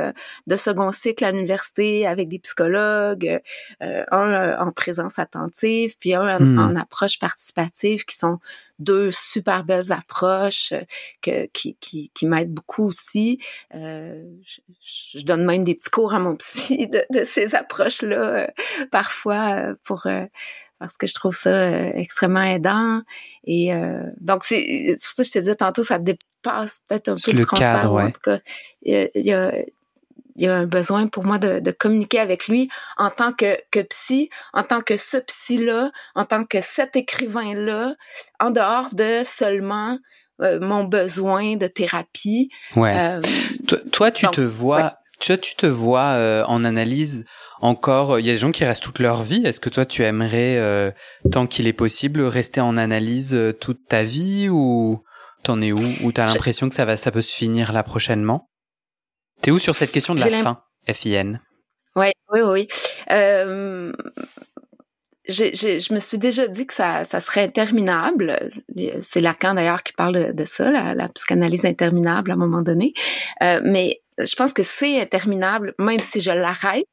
[0.48, 3.42] de second cycle à l'université avec des psychologues,
[3.82, 6.60] un en présence attentive puis un en, hmm.
[6.60, 8.40] en approche participative qui sont
[8.80, 10.82] deux super belles approches euh,
[11.22, 13.40] que, qui, qui, qui m'aident beaucoup aussi.
[13.74, 18.18] Euh, je, je, donne même des petits cours à mon psy de, de ces approches-là
[18.18, 18.48] euh,
[18.92, 20.08] parfois euh, pour
[20.78, 23.02] parce que je trouve ça extrêmement aidant.
[23.46, 23.72] Et
[24.20, 27.46] donc, c'est pour ça que je te disais tantôt, ça dépasse peut-être un peu le,
[27.46, 27.80] transfert.
[27.80, 28.40] Cadre, En tout cas,
[28.82, 29.54] il y a,
[30.36, 33.58] il y a un besoin pour moi de, de, communiquer avec lui en tant que,
[33.72, 37.96] que psy, en tant que ce psy-là, en tant que cet écrivain-là,
[38.40, 39.98] en dehors de seulement
[40.42, 42.50] euh, mon besoin de thérapie.
[42.76, 42.94] Ouais.
[42.98, 43.22] Euh,
[43.94, 47.24] toi, tu te vois, tu, tu te vois euh, en analyse
[47.62, 48.20] encore.
[48.20, 49.42] Il y a des gens qui restent toute leur vie.
[49.46, 50.94] Est-ce que toi, tu aimerais,
[51.32, 55.02] tant qu'il est possible, rester en analyse toute ta vie ou
[55.44, 55.94] t'en es où?
[56.04, 58.50] Ou t'as l'impression que ça va, ça peut se finir là prochainement?
[59.46, 61.40] T'es où sur cette question de la fin, FIN
[61.96, 62.68] Ouais, oui, oui.
[63.12, 63.94] Euh,
[65.30, 68.52] je, me suis déjà dit que ça, ça serait interminable.
[69.02, 72.94] C'est Lacan d'ailleurs qui parle de ça, la, psychanalyse interminable à un moment donné.
[73.44, 76.88] Euh, mais je pense que c'est interminable, même si je l'arrête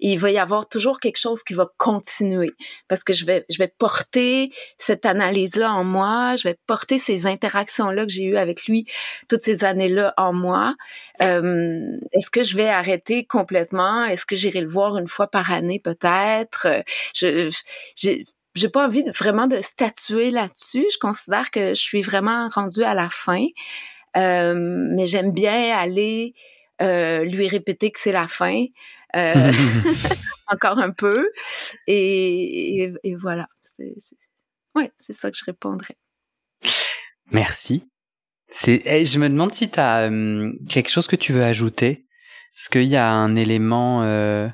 [0.00, 2.52] il va y avoir toujours quelque chose qui va continuer
[2.88, 7.26] parce que je vais, je vais porter cette analyse-là en moi, je vais porter ces
[7.26, 8.86] interactions-là que j'ai eues avec lui
[9.28, 10.74] toutes ces années-là en moi.
[11.22, 11.80] Euh,
[12.12, 14.04] est-ce que je vais arrêter complètement?
[14.04, 16.66] Est-ce que j'irai le voir une fois par année peut-être?
[17.14, 17.50] Je,
[17.96, 20.86] j'ai, pas envie vraiment de statuer là-dessus.
[20.92, 23.46] Je considère que je suis vraiment rendue à la fin.
[24.16, 26.34] Euh, mais j'aime bien aller
[26.82, 28.66] euh, lui répéter que c'est la fin.
[29.16, 29.52] Euh,
[30.48, 31.30] encore un peu.
[31.86, 33.48] Et, voilà.
[33.62, 33.94] C'est,
[34.74, 35.96] ouais, c'est ça que je répondrais.
[37.30, 37.88] Merci.
[38.46, 42.06] C'est, eh, je me demande si tu as hum, quelque chose que tu veux ajouter.
[42.54, 44.48] Est-ce qu'il y a un élément euh,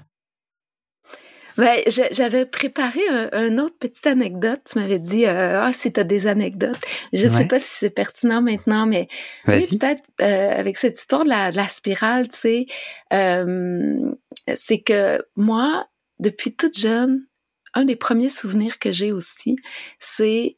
[1.61, 1.79] ben,
[2.11, 3.01] j'avais préparé
[3.33, 4.61] un, autre petite anecdote.
[4.71, 6.81] Tu m'avais dit, euh, ah, si tu as des anecdotes.
[7.13, 9.09] Je ne sais pas si c'est pertinent maintenant, mais
[9.45, 12.67] peut-être euh, avec cette histoire de la, de la spirale, tu sais,
[13.13, 14.13] euh,
[14.55, 15.87] c'est que moi,
[16.19, 17.27] depuis toute jeune,
[17.75, 19.57] un des premiers souvenirs que j'ai aussi,
[19.99, 20.57] c'est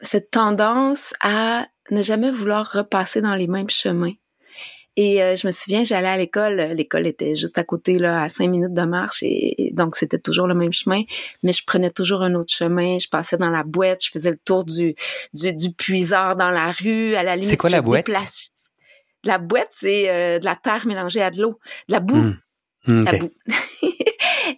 [0.00, 4.12] cette tendance à ne jamais vouloir repasser dans les mêmes chemins.
[4.96, 6.56] Et euh, je me souviens, j'allais à l'école.
[6.74, 9.22] L'école était juste à côté, là, à cinq minutes de marche.
[9.22, 11.02] Et, donc, c'était toujours le même chemin.
[11.42, 12.98] Mais je prenais toujours un autre chemin.
[12.98, 14.04] Je passais dans la boîte.
[14.04, 14.94] Je faisais le tour du,
[15.32, 17.14] du, du puiseur dans la rue.
[17.14, 18.08] À la limite, c'est quoi la boîte?
[19.24, 21.58] La boîte, c'est euh, de la terre mélangée à de l'eau.
[21.88, 22.34] De la boue.
[22.86, 23.04] Mmh.
[23.04, 23.30] La boue.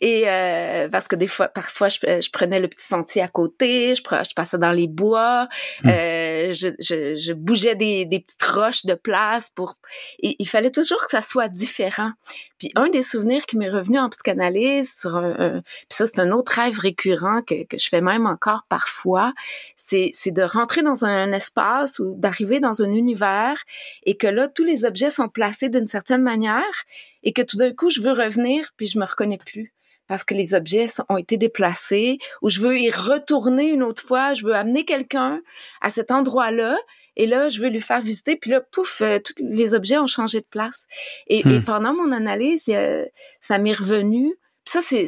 [0.01, 3.95] Et euh, parce que des fois, parfois, je, je, prenais le petit sentier à côté,
[3.95, 5.49] je, je passais dans les bois,
[5.85, 5.89] hmm.
[5.89, 9.77] euh, je, bougeais des, petites roches de place pour.
[10.19, 12.13] il fallait toujours que ça soit différent.
[12.59, 16.33] Puis un des souvenirs qui m'est revenu en psychanalyse sur un, puis ça c'est un
[16.33, 19.33] autre rêve récurrent que, je fais même encore parfois,
[19.77, 23.63] c'est de rentrer dans un espace ou d'arriver dans un univers
[24.05, 26.85] et que là tous les objets sont placés d'une certaine manière
[27.23, 29.73] et que tout d'un coup je veux revenir puis je me reconnais plus
[30.09, 34.35] parce que les objets ont été déplacés, ou je veux y retourner une autre fois,
[34.35, 35.41] je veux amener quelqu'un
[35.81, 36.77] à cet endroit-là,
[37.17, 40.07] et là, je veux lui faire visiter, puis là, pouf, euh, tous les objets ont
[40.07, 40.87] changé de place.
[41.27, 41.63] Et, hmm.
[41.63, 42.71] pendant mon analyse,
[43.41, 44.35] ça m'est revenu.
[44.65, 45.07] Puis ça, c'est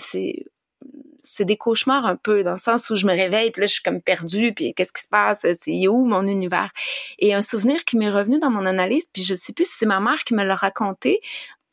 [1.24, 3.72] c'est des cauchemars un peu, dans le sens où je me réveille, puis là, je
[3.72, 5.46] suis comme perdue, puis qu'est-ce qui se passe?
[5.54, 6.70] C'est où mon univers?
[7.18, 9.86] Et un souvenir qui m'est revenu dans mon analyse, puis je sais plus si c'est
[9.86, 11.20] ma mère qui me l'a raconté,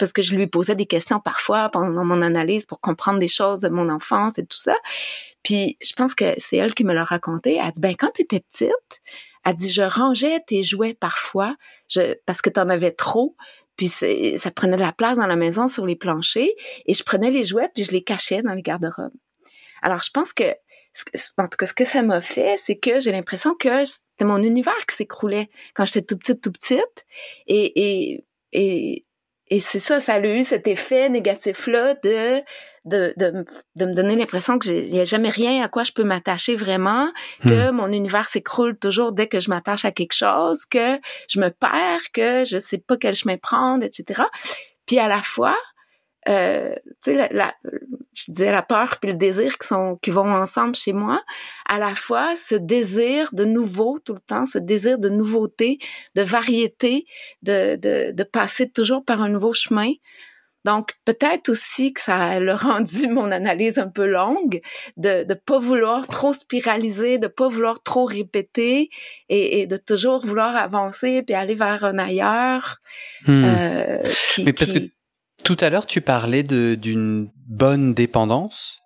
[0.02, 3.62] parce que je lui posais des questions parfois pendant mon analyse pour comprendre des choses
[3.62, 4.76] de mon enfance et tout ça.
[5.44, 7.60] Puis je pense que c'est elle qui me l'a raconté.
[7.64, 9.02] Elle dit, ben quand tu étais petite,
[9.46, 11.56] elle dit, je rangeais tes jouets parfois
[12.26, 13.36] parce que tu en avais trop.
[13.78, 16.50] Puis ça prenait de la place dans la maison sur les planchers.
[16.88, 19.14] Et je prenais les jouets puis je les cachais dans les garde-robes.
[19.84, 20.44] Alors je pense que
[21.38, 24.42] en tout cas, ce que ça m'a fait, c'est que j'ai l'impression que c'était mon
[24.42, 27.06] univers qui s'écroulait quand j'étais tout petite, tout petite.
[27.48, 29.06] Et, et, et
[29.52, 32.40] et c'est ça, ça a eu cet effet négatif-là de,
[32.86, 33.44] de, de,
[33.76, 36.56] de, me donner l'impression que il n'y a jamais rien à quoi je peux m'attacher
[36.56, 37.12] vraiment,
[37.44, 37.76] que hmm.
[37.76, 40.98] mon univers s'écroule toujours dès que je m'attache à quelque chose, que
[41.30, 44.24] je me perds, que je sais pas quel chemin prendre, etc.
[44.86, 45.58] Puis à la fois,
[46.30, 47.54] euh, tu sais, la,
[48.14, 51.22] je disais la peur puis le désir qui sont qui vont ensemble chez moi,
[51.68, 55.80] à la fois ce désir de nouveau tout le temps, ce désir de nouveauté,
[56.16, 57.06] de variété,
[57.42, 59.92] de, de, de passer toujours par un nouveau chemin.
[60.64, 64.62] Donc peut-être aussi que ça a rendu mon analyse un peu longue,
[64.98, 68.90] de ne pas vouloir trop spiraliser, de pas vouloir trop répéter
[69.30, 72.78] et, et de toujours vouloir avancer puis aller vers un ailleurs.
[73.26, 73.44] Hmm.
[73.44, 74.04] Euh,
[74.34, 74.80] qui, Mais parce que
[75.44, 78.82] tout à l'heure, tu parlais d'une bonne dépendance.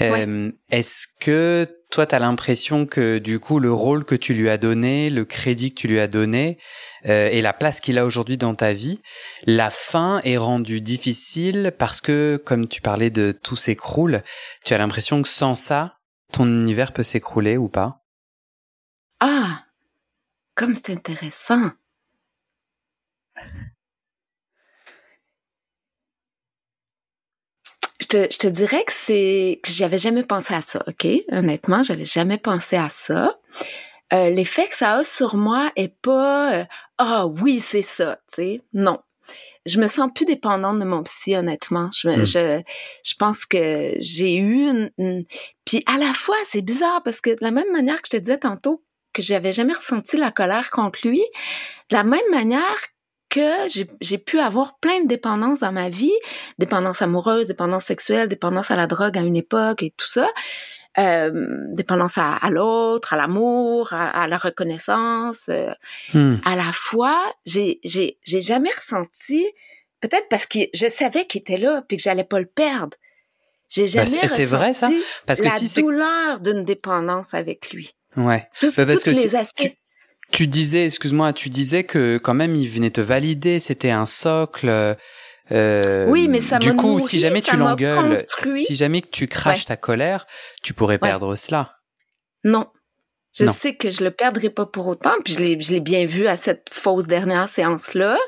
[0.00, 4.48] Euh, Est-ce que toi, tu as l'impression que du coup, le rôle que tu lui
[4.48, 6.58] as donné, le crédit que tu lui as donné
[7.06, 9.00] euh, et la place qu'il a aujourd'hui dans ta vie,
[9.46, 14.22] la fin est rendue difficile parce que, comme tu parlais de tout s'écroule,
[14.64, 15.96] tu as l'impression que sans ça,
[16.32, 18.04] ton univers peut s'écrouler ou pas?
[19.18, 19.64] Ah,
[20.54, 21.72] comme c'est intéressant.
[28.12, 31.06] Je te dirais que c'est que j'avais jamais pensé à ça, ok?
[31.30, 33.38] Honnêtement, j'avais jamais pensé à ça.
[34.12, 36.64] Euh, l'effet que ça a sur moi est pas euh,
[36.98, 38.98] ah oui c'est ça, tu sais, non.
[39.64, 41.88] Je me sens plus dépendante de mon psy, honnêtement.
[41.96, 42.26] Je, hmm.
[42.26, 42.62] je,
[43.04, 45.24] je pense que j'ai eu une,
[45.64, 48.20] Puis à la fois, c'est bizarre parce que de la même manière que je te
[48.20, 48.82] disais tantôt
[49.12, 51.22] que j'avais jamais ressenti la colère contre lui,
[51.90, 52.78] de la même manière
[53.30, 53.68] que
[54.00, 56.12] j'ai pu avoir plein de dépendances dans ma vie,
[56.58, 60.28] dépendance amoureuse, dépendance sexuelle, dépendance à la drogue à une époque et tout ça,
[60.98, 61.30] euh,
[61.68, 65.48] dépendance à, l'autre, à l'amour, à, la reconnaissance.
[65.48, 65.70] Euh,
[66.12, 66.36] hmm.
[66.44, 67.80] À la fois, j'ai
[68.26, 69.46] jamais ressenti,
[70.00, 72.96] peut-être parce que je savais qu'il était là puis que j'allais pas le perdre.
[73.68, 74.90] J'ai bah, jamais ressenti vrai, ça?
[75.26, 77.94] Parce que la douleur d'une dépendance avec lui.
[78.16, 78.48] Ouais.
[78.60, 79.62] Bah, parce que les aspects.
[79.62, 79.72] Tu
[80.46, 84.96] disais, excuse-moi, tu disais que quand même il venait te valider, c'était un socle.
[85.52, 88.16] Euh, oui, mais ça Du coup, si jamais tu l'engueules,
[88.54, 90.26] si jamais tu craches ta colère,
[90.62, 91.76] tu pourrais perdre cela.
[92.44, 92.66] Non.
[93.32, 96.36] Je sais que je le perdrai pas pour autant, puis je l'ai bien vu à
[96.36, 98.18] cette fausse dernière séance-là.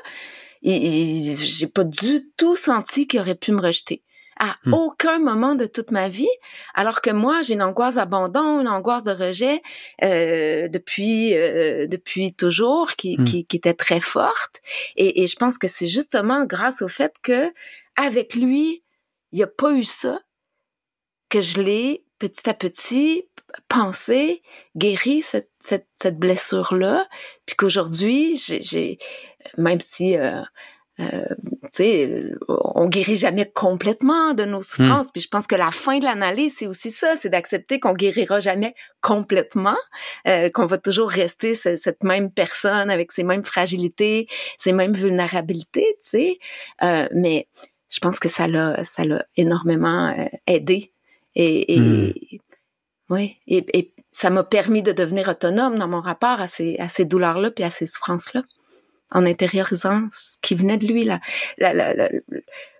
[0.63, 4.03] J'ai pas du tout senti qu'il aurait pu me rejeter
[4.43, 4.73] à hmm.
[4.73, 6.35] aucun moment de toute ma vie,
[6.73, 9.61] alors que moi, j'ai une angoisse d'abandon, une angoisse de rejet
[10.03, 13.23] euh, depuis euh, depuis toujours qui, hmm.
[13.23, 14.61] qui, qui, était très forte.
[14.97, 17.53] Et, et je pense que c'est justement grâce au fait que
[17.95, 18.83] avec lui,
[19.31, 20.19] il n'y a pas eu ça,
[21.29, 23.29] que je l'ai petit à petit
[23.69, 24.41] pensé,
[24.75, 27.07] guéri cette, cette, cette blessure-là,
[27.45, 28.97] puis qu'aujourd'hui, j'ai,
[29.57, 30.41] même si euh,
[30.99, 31.25] euh,
[31.73, 34.63] tu sais, on guérit jamais complètement de nos hmm.
[34.63, 35.11] souffrances.
[35.11, 38.39] Puis je pense que la fin de l'analyse, c'est aussi ça, c'est d'accepter qu'on guérira
[38.39, 39.77] jamais complètement,
[40.27, 44.27] euh, qu'on va toujours rester cette même personne avec ses mêmes fragilités,
[44.57, 46.39] ses mêmes vulnérabilités, tu sais.
[46.83, 47.47] Euh, mais
[47.89, 50.91] je pense que ça l'a, ça l'a énormément euh, aidé.
[51.35, 52.13] Et, et hmm.
[53.09, 56.87] oui, et, et, ça m'a permis de devenir autonome dans mon rapport à ces, à
[56.87, 58.43] ces douleurs-là puis à ces souffrances-là
[59.11, 61.19] en intériorisant ce qui venait de lui, là.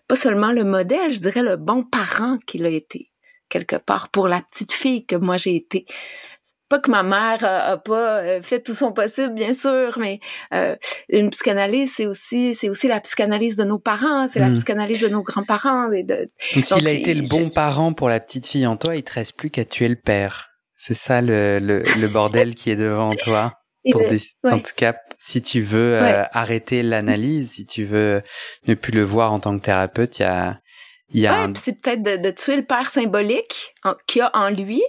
[0.08, 3.12] pas seulement le modèle, je dirais le bon parent qu'il a été,
[3.50, 5.86] quelque part, pour la petite fille que moi j'ai été.
[6.70, 10.20] Pas que ma mère a, pas euh, fait tout son possible, bien sûr, mais
[10.54, 10.76] euh,
[11.10, 14.56] une psychanalyse, c'est aussi, c'est aussi la psychanalyse de nos parents, c'est la hmm.
[14.56, 15.90] psychanalyse de nos grands-parents.
[15.90, 19.14] Donc, s'il a été le bon parent pour la petite fille en toi, il te
[19.14, 20.54] reste plus qu'à tuer le père.
[20.86, 23.54] C'est ça le, le, bordel qui est devant toi.
[23.90, 24.94] Pour des, En tout cas,
[25.26, 28.22] si tu veux euh, arrêter l'analyse, si tu veux
[28.68, 30.60] ne plus le voir en tant que thérapeute, il y a,
[31.14, 33.74] y a c'est peut-être de, tuer le père symbolique
[34.06, 34.84] qu'il y a en lui,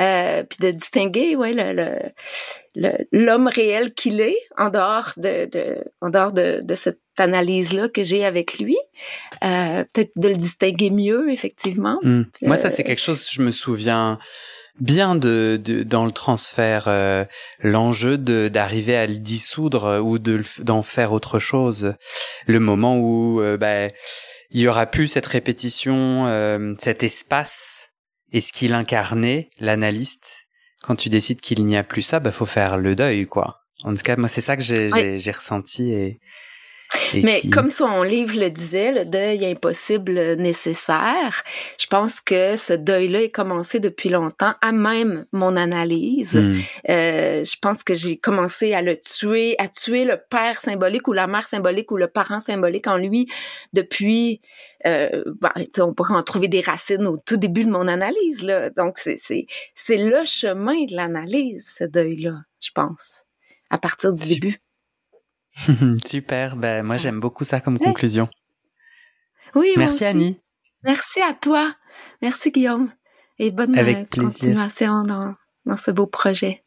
[0.00, 6.10] euh, puis de distinguer ouais le, l'homme réel qu'il est en dehors de, de en
[6.10, 8.76] dehors de, de cette analyse là que j'ai avec lui.
[9.44, 12.00] Euh, peut-être de le distinguer mieux effectivement.
[12.02, 12.24] Hmm.
[12.40, 14.18] moi ça c'est quelque chose je me souviens
[14.80, 17.24] bien de, dans le transfert euh,
[17.60, 21.94] l'enjeu de d'arriver à le dissoudre ou de d'en faire autre chose.
[22.46, 23.88] Le moment où euh, bah,
[24.50, 27.90] il y aura plus cette répétition euh, cet espace
[28.32, 30.48] et ce qu'il incarnait l'analyste
[30.82, 33.60] quand tu décides qu'il n'y a plus ça bah faut faire le deuil quoi.
[33.84, 36.20] En tout cas moi c'est ça que j'ai j'ai ressenti et
[37.14, 41.42] mais comme son livre le disait, le deuil impossible nécessaire,
[41.78, 46.34] je pense que ce deuil-là est commencé depuis longtemps, à même mon analyse.
[46.34, 46.54] Hmm.
[46.88, 51.12] Euh, je pense que j'ai commencé à le tuer, à tuer le père symbolique ou
[51.12, 53.28] la mère symbolique ou le parent symbolique en lui
[53.72, 54.40] depuis...
[54.86, 55.22] Euh,
[55.78, 58.42] on pourrait en trouver des racines au tout début de mon analyse.
[58.42, 58.70] Là.
[58.70, 59.46] Donc, c'est
[59.90, 63.22] le chemin de l'analyse, ce deuil-là, je pense,
[63.70, 64.61] à partir du début.
[66.06, 68.28] Super, ben moi j'aime beaucoup ça comme conclusion.
[69.54, 70.38] Oui, merci Annie.
[70.82, 71.74] Merci à toi.
[72.22, 72.90] Merci Guillaume.
[73.38, 75.34] Et bonne euh, continuation dans,
[75.66, 76.62] dans ce beau projet.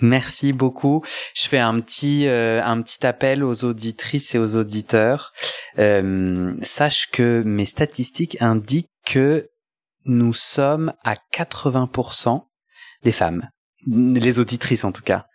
[0.00, 1.02] Merci beaucoup.
[1.34, 5.32] Je fais un petit euh, un petit appel aux auditrices et aux auditeurs.
[5.78, 9.48] Euh, sache que mes statistiques indiquent que
[10.04, 12.44] nous sommes à 80%
[13.04, 13.48] des femmes,
[13.86, 15.26] les auditrices en tout cas.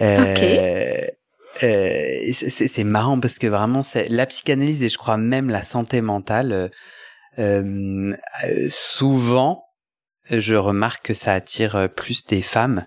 [0.00, 1.06] Euh,
[1.62, 6.52] euh, c'est marrant parce que vraiment, la psychanalyse et je crois même la santé mentale.
[6.52, 6.68] Euh,
[7.38, 9.64] euh, souvent,
[10.30, 12.86] je remarque que ça attire plus des femmes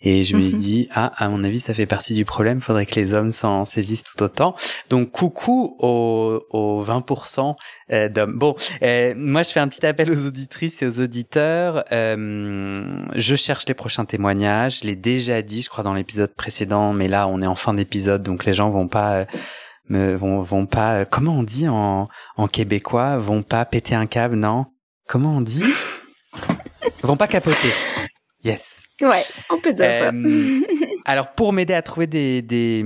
[0.00, 0.58] et je me mhm.
[0.60, 2.60] dis, ah, à mon avis, ça fait partie du problème.
[2.60, 4.54] Faudrait que les hommes s'en saisissent tout autant.
[4.90, 7.56] Donc, coucou aux, aux 20%
[7.90, 8.38] euh, d'hommes.
[8.38, 11.84] Bon, euh, moi, je fais un petit appel aux auditrices et aux auditeurs.
[11.90, 14.80] Euh, je cherche les prochains témoignages.
[14.80, 17.74] Je l'ai déjà dit, je crois, dans l'épisode précédent, mais là, on est en fin
[17.74, 19.26] d'épisode, donc les gens vont pas...
[19.88, 24.36] me, vont, vont pas, comment on dit en, en québécois, vont pas péter un câble,
[24.36, 24.66] non?
[25.08, 25.64] Comment on dit?
[27.02, 27.70] vont pas capoter.
[28.44, 28.84] Yes.
[29.00, 30.10] Ouais, on peut dire ça.
[30.10, 30.60] Euh,
[31.04, 32.84] alors pour m'aider à trouver des, des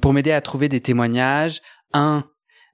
[0.00, 1.60] pour m'aider à trouver des témoignages,
[1.92, 2.24] un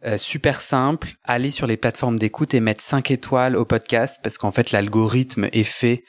[0.04, 4.38] euh, super simple, aller sur les plateformes d'écoute et mettre 5 étoiles au podcast parce
[4.38, 6.04] qu'en fait l'algorithme est fait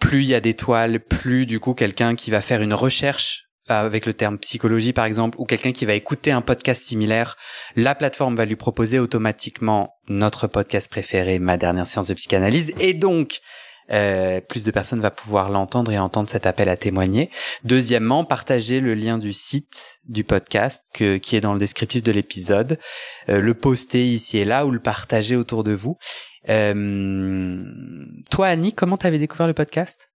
[0.00, 4.06] plus il y a d'étoiles, plus du coup quelqu'un qui va faire une recherche avec
[4.06, 7.36] le terme psychologie par exemple, ou quelqu'un qui va écouter un podcast similaire,
[7.76, 12.92] la plateforme va lui proposer automatiquement notre podcast préféré, ma dernière séance de psychanalyse, et
[12.92, 13.40] donc
[13.90, 17.30] euh, plus de personnes vont pouvoir l'entendre et entendre cet appel à témoigner.
[17.64, 22.12] Deuxièmement, partagez le lien du site du podcast que, qui est dans le descriptif de
[22.12, 22.78] l'épisode,
[23.28, 25.98] euh, le poster ici et là ou le partager autour de vous.
[26.48, 27.62] Euh,
[28.30, 30.10] toi, Annie, comment t'avais découvert le podcast?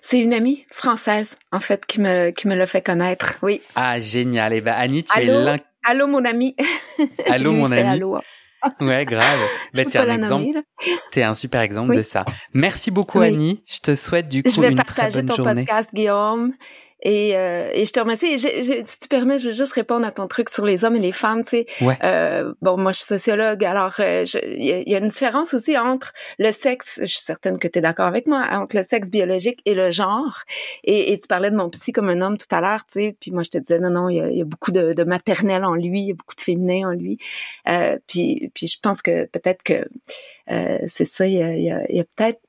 [0.00, 3.62] C'est une amie française, en fait, qui me, qui me l'a fait connaître, oui.
[3.76, 4.52] Ah, génial.
[4.52, 6.56] Et eh ben, Annie, tu allô, es Allô, mon ami.
[7.26, 7.82] Allô, mon ami.
[7.88, 8.20] Allô.
[8.80, 9.40] Ouais, grave.
[9.76, 10.60] Mais tu es un exemple.
[11.10, 12.24] T'es un super exemple de ça.
[12.54, 13.62] Merci beaucoup, Annie.
[13.66, 15.64] Je te souhaite du coup je vais une partager très bonne ton journée.
[15.64, 16.52] podcast, Guillaume.
[17.02, 18.38] Et, euh, et je te remercie.
[18.38, 21.12] si tu permets, je veux juste répondre à ton truc sur les hommes et les
[21.12, 21.42] femmes.
[21.42, 21.98] Tu sais, ouais.
[22.04, 26.12] euh, bon, moi, je suis sociologue, alors euh, il y, a une différence aussi entre
[26.38, 27.00] le sexe.
[27.00, 29.90] Je suis certaine que tu es d'accord avec moi entre le sexe biologique et le
[29.90, 30.42] genre.
[30.84, 33.16] Et, et, tu parlais de mon psy comme un homme tout à l'heure, tu sais.
[33.18, 35.04] Puis moi, je te disais non, non, il y a, y a, beaucoup de, de,
[35.04, 37.18] maternel en lui, il y a beaucoup de féminin en lui.
[37.68, 39.84] Euh, puis, puis je pense que peut-être que
[40.50, 41.26] euh, c'est ça.
[41.26, 42.40] Il y a, a, y a peut-être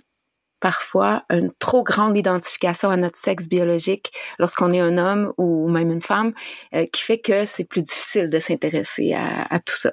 [0.63, 5.91] parfois une trop grande identification à notre sexe biologique lorsqu'on est un homme ou même
[5.91, 6.31] une femme,
[6.73, 9.91] euh, qui fait que c'est plus difficile de s'intéresser à, à, tout ça,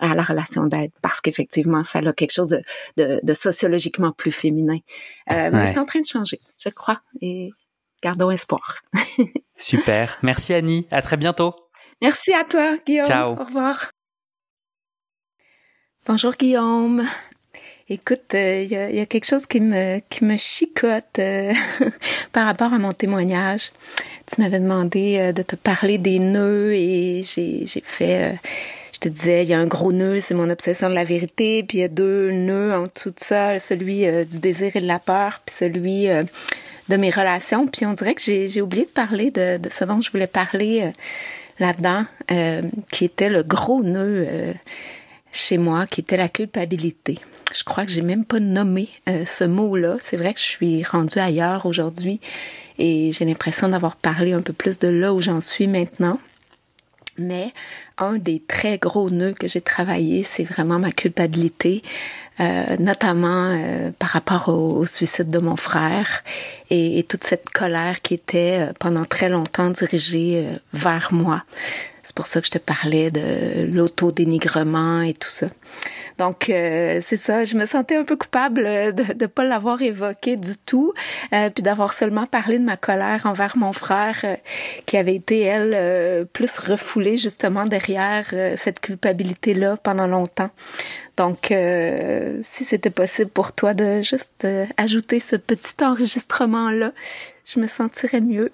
[0.00, 2.62] à la relation d'aide, parce qu'effectivement, ça a quelque chose de,
[3.02, 4.76] de, de sociologiquement plus féminin.
[5.30, 5.50] Euh, ouais.
[5.50, 7.48] Mais c'est en train de changer, je crois, et
[8.02, 8.80] gardons espoir.
[9.56, 10.18] Super.
[10.20, 10.86] Merci Annie.
[10.90, 11.54] À très bientôt.
[12.02, 13.06] Merci à toi, Guillaume.
[13.06, 13.32] Ciao.
[13.32, 13.90] Au revoir.
[16.04, 17.06] Bonjour Guillaume.
[17.92, 21.52] Écoute, il euh, y, a, quelque chose qui me, qui me chicote euh,
[22.32, 23.70] par rapport à mon témoignage.
[24.24, 28.38] Tu m'avais demandé euh, de te parler des nœuds et j'ai fait...
[28.94, 31.62] je te disais, il y a un gros nœud, c'est mon obsession de la vérité,
[31.64, 34.86] puis il y a deux nœuds en dessous de ça, celui du désir et de
[34.86, 37.66] la peur, puis celui de mes relations.
[37.66, 40.90] Puis on dirait que j'ai oublié de parler de, ce dont je voulais parler
[41.58, 42.06] là-dedans,
[42.90, 44.54] qui était le gros nœud
[45.30, 47.18] chez moi, qui était la culpabilité.
[47.54, 49.96] Je crois que j'ai même pas nommé euh, ce mot-là.
[50.02, 52.20] C'est vrai que je suis rendue ailleurs aujourd'hui
[52.78, 56.18] et j'ai l'impression d'avoir parlé un peu plus de là où j'en suis maintenant.
[57.18, 57.52] Mais
[57.98, 61.82] un des très gros nœuds que j'ai travaillé, c'est vraiment ma culpabilité,
[62.40, 66.24] euh, notamment euh, par rapport au, suicide de mon frère
[66.70, 71.44] et, et, toute cette colère qui était euh, pendant très longtemps dirigée euh, vers moi.
[72.02, 75.48] C'est pour ça que je te parlais de l'autodénigrement et tout ça.
[76.18, 80.36] Donc euh, c'est ça, je me sentais un peu coupable de ne pas l'avoir évoqué
[80.36, 80.92] du tout,
[81.32, 84.36] euh, puis d'avoir seulement parlé de ma colère envers mon frère, euh,
[84.86, 90.50] qui avait été elle euh, plus refoulée justement derrière euh, cette culpabilité là pendant longtemps.
[91.16, 96.92] Donc, euh, si c'était possible pour toi de juste euh, ajouter ce petit enregistrement-là,
[97.44, 98.52] je me sentirais mieux.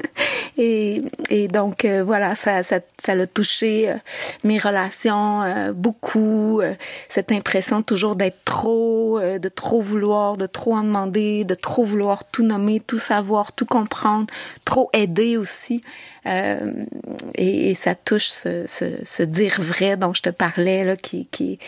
[0.56, 3.94] et, et, donc, euh, voilà, ça, ça, ça l'a touché euh,
[4.42, 6.60] mes relations euh, beaucoup.
[7.08, 12.24] cette impression toujours d'être trop, de trop vouloir, de trop en demander, de trop vouloir
[12.24, 14.26] tout nommer, tout savoir, tout comprendre,
[14.64, 15.82] trop aider aussi.
[16.24, 21.26] Et, et, ça touche ce, ce, ce, dire vrai dont je te parlais, là, qui,
[21.26, 21.58] qui,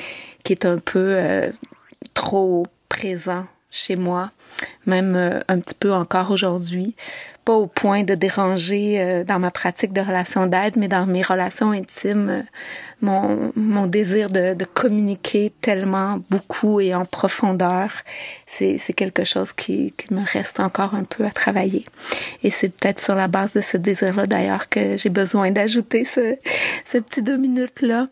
[0.44, 1.18] qui est un peu
[2.14, 4.30] trop présent chez moi,
[4.86, 6.94] même euh, un petit peu encore aujourd'hui.
[7.44, 11.22] Pas au point de déranger euh, dans ma pratique de relation d'aide, mais dans mes
[11.22, 12.42] relations intimes, euh,
[13.02, 17.90] mon, mon désir de, de, communiquer tellement beaucoup et en profondeur,
[18.46, 21.84] c'est quelque chose qui, qui me reste encore un peu à travailler.
[22.42, 26.36] Et c'est peut-être sur la base de ce désir-là d'ailleurs que j'ai besoin d'ajouter ce,
[26.84, 28.06] ce petit deux minutes-là.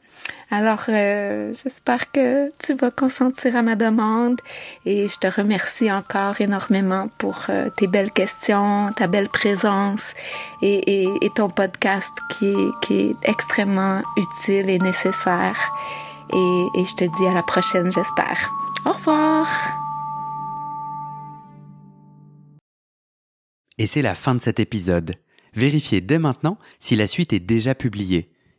[0.51, 4.39] Alors, euh, j'espère que tu vas consentir à ma demande
[4.85, 10.13] et je te remercie encore énormément pour euh, tes belles questions, ta belle présence
[10.61, 12.55] et, ton podcast qui
[12.91, 15.59] est, extrêmement utile et nécessaire.
[16.35, 18.51] Et je te dis à la prochaine, j'espère.
[18.85, 19.49] Au revoir.
[23.79, 25.15] Et c'est la fin de cet épisode.
[25.55, 28.31] Vérifiez dès maintenant si la suite est déjà publiée.